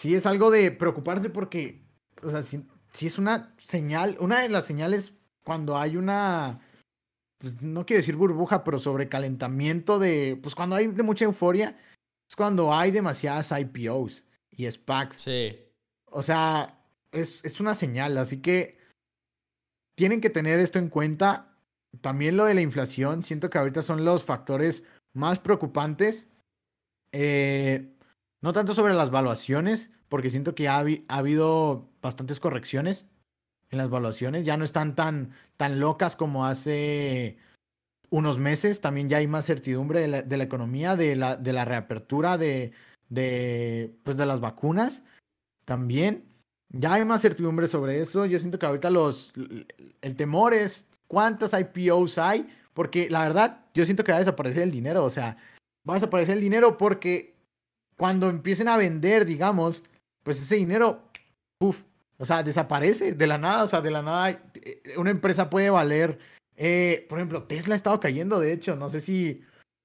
[0.00, 1.82] sí es algo de preocuparse porque,
[2.22, 2.66] o sea, si,
[3.06, 5.12] es una señal, una de las señales
[5.44, 6.58] cuando hay una,
[7.36, 11.78] pues no quiero decir burbuja, pero sobrecalentamiento de, pues cuando hay de mucha euforia,
[12.26, 15.16] es cuando hay demasiadas IPOs y SPACs.
[15.16, 15.58] Sí.
[16.06, 16.82] O sea,
[17.12, 18.78] es, es una señal, así que
[19.96, 21.58] tienen que tener esto en cuenta.
[22.00, 24.82] También lo de la inflación, siento que ahorita son los factores
[25.12, 26.26] más preocupantes.
[27.12, 27.98] Eh,
[28.42, 33.06] no tanto sobre las valuaciones, porque siento que ha, ha, habido bastantes correcciones
[33.70, 34.44] en las valuaciones.
[34.44, 37.38] Ya no están tan, tan locas como hace
[38.10, 38.80] unos meses.
[38.80, 42.38] También ya hay más certidumbre de la, de la economía, de la, de la reapertura
[42.38, 42.72] de,
[43.08, 45.04] de, pues de las vacunas.
[45.64, 46.26] También.
[46.72, 48.26] Ya hay más certidumbre sobre eso.
[48.26, 49.32] Yo siento que ahorita los.
[50.00, 52.48] El temor es cuántas IPOs hay.
[52.74, 55.04] Porque la verdad, yo siento que va a desaparecer el dinero.
[55.04, 55.36] O sea,
[55.88, 57.39] va a desaparecer el dinero porque
[58.00, 59.82] cuando empiecen a vender, digamos,
[60.22, 61.02] pues ese dinero,
[61.58, 61.82] uff,
[62.16, 63.62] o sea, desaparece de la nada.
[63.62, 66.18] O sea, de la nada, eh, una empresa puede valer.
[66.56, 68.74] Eh, por ejemplo, Tesla ha estado cayendo, de hecho.
[68.74, 69.42] No sé si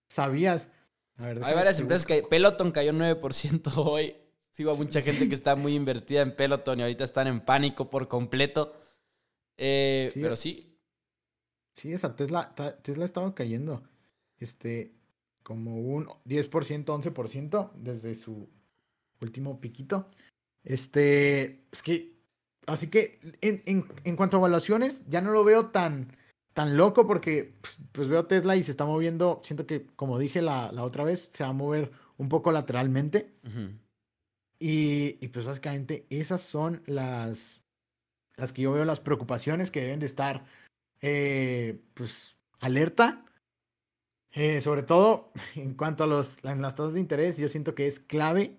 [0.07, 0.69] sabías.
[1.17, 2.23] hay varias empresas que.
[2.23, 4.15] Peloton cayó 9% hoy.
[4.49, 7.89] Sigo a mucha gente que está muy invertida en Peloton y ahorita están en pánico
[7.89, 8.81] por completo.
[9.57, 10.79] Eh, pero sí.
[11.73, 13.83] Sí, esa Tesla, Tesla estaba cayendo.
[14.39, 14.93] Este,
[15.45, 18.49] como un 10%, 11% desde su
[19.21, 20.09] último piquito.
[20.63, 22.15] Este, es que,
[22.65, 26.17] así que en, en, en, cuanto a evaluaciones, ya no lo veo tan,
[26.53, 30.41] tan loco porque pues, pues veo Tesla y se está moviendo, siento que, como dije
[30.41, 33.35] la, la otra vez, se va a mover un poco lateralmente.
[34.57, 37.61] Y, pues básicamente esas son las,
[38.35, 40.45] las que yo veo las preocupaciones que deben de estar
[41.01, 43.25] eh, pues alerta.
[44.35, 47.99] Eh, sobre todo en cuanto a los, las tasas de interés, yo siento que es
[47.99, 48.57] clave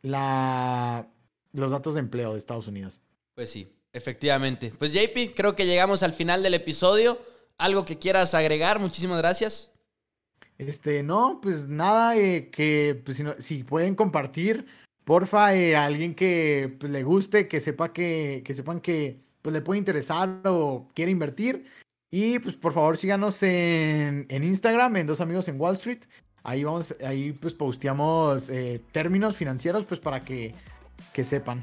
[0.00, 1.08] la,
[1.52, 3.00] los datos de empleo de Estados Unidos.
[3.34, 4.72] Pues sí, efectivamente.
[4.78, 7.20] Pues JP, creo que llegamos al final del episodio.
[7.58, 8.78] ¿Algo que quieras agregar?
[8.78, 9.72] Muchísimas gracias.
[10.58, 14.66] Este, no, pues nada, eh, que pues, si, si pueden compartir
[15.04, 19.60] porfa, eh, alguien que pues, le guste, que sepa que, que sepan que pues, le
[19.60, 21.66] puede interesar o quiere invertir.
[22.14, 26.00] Y pues por favor síganos en, en Instagram, en Dos Amigos en Wall Street.
[26.42, 30.54] Ahí vamos, ahí pues posteamos eh, términos financieros pues para que,
[31.14, 31.62] que sepan.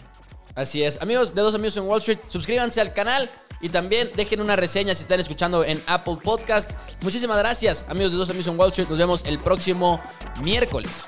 [0.56, 1.00] Así es.
[1.04, 3.30] Amigos de Dos Amigos en Wall Street, suscríbanse al canal
[3.62, 6.72] y también dejen una reseña si están escuchando en Apple Podcast.
[7.04, 8.90] Muchísimas gracias, amigos de Dos Amigos en Wall Street.
[8.90, 10.02] Nos vemos el próximo
[10.42, 11.06] miércoles.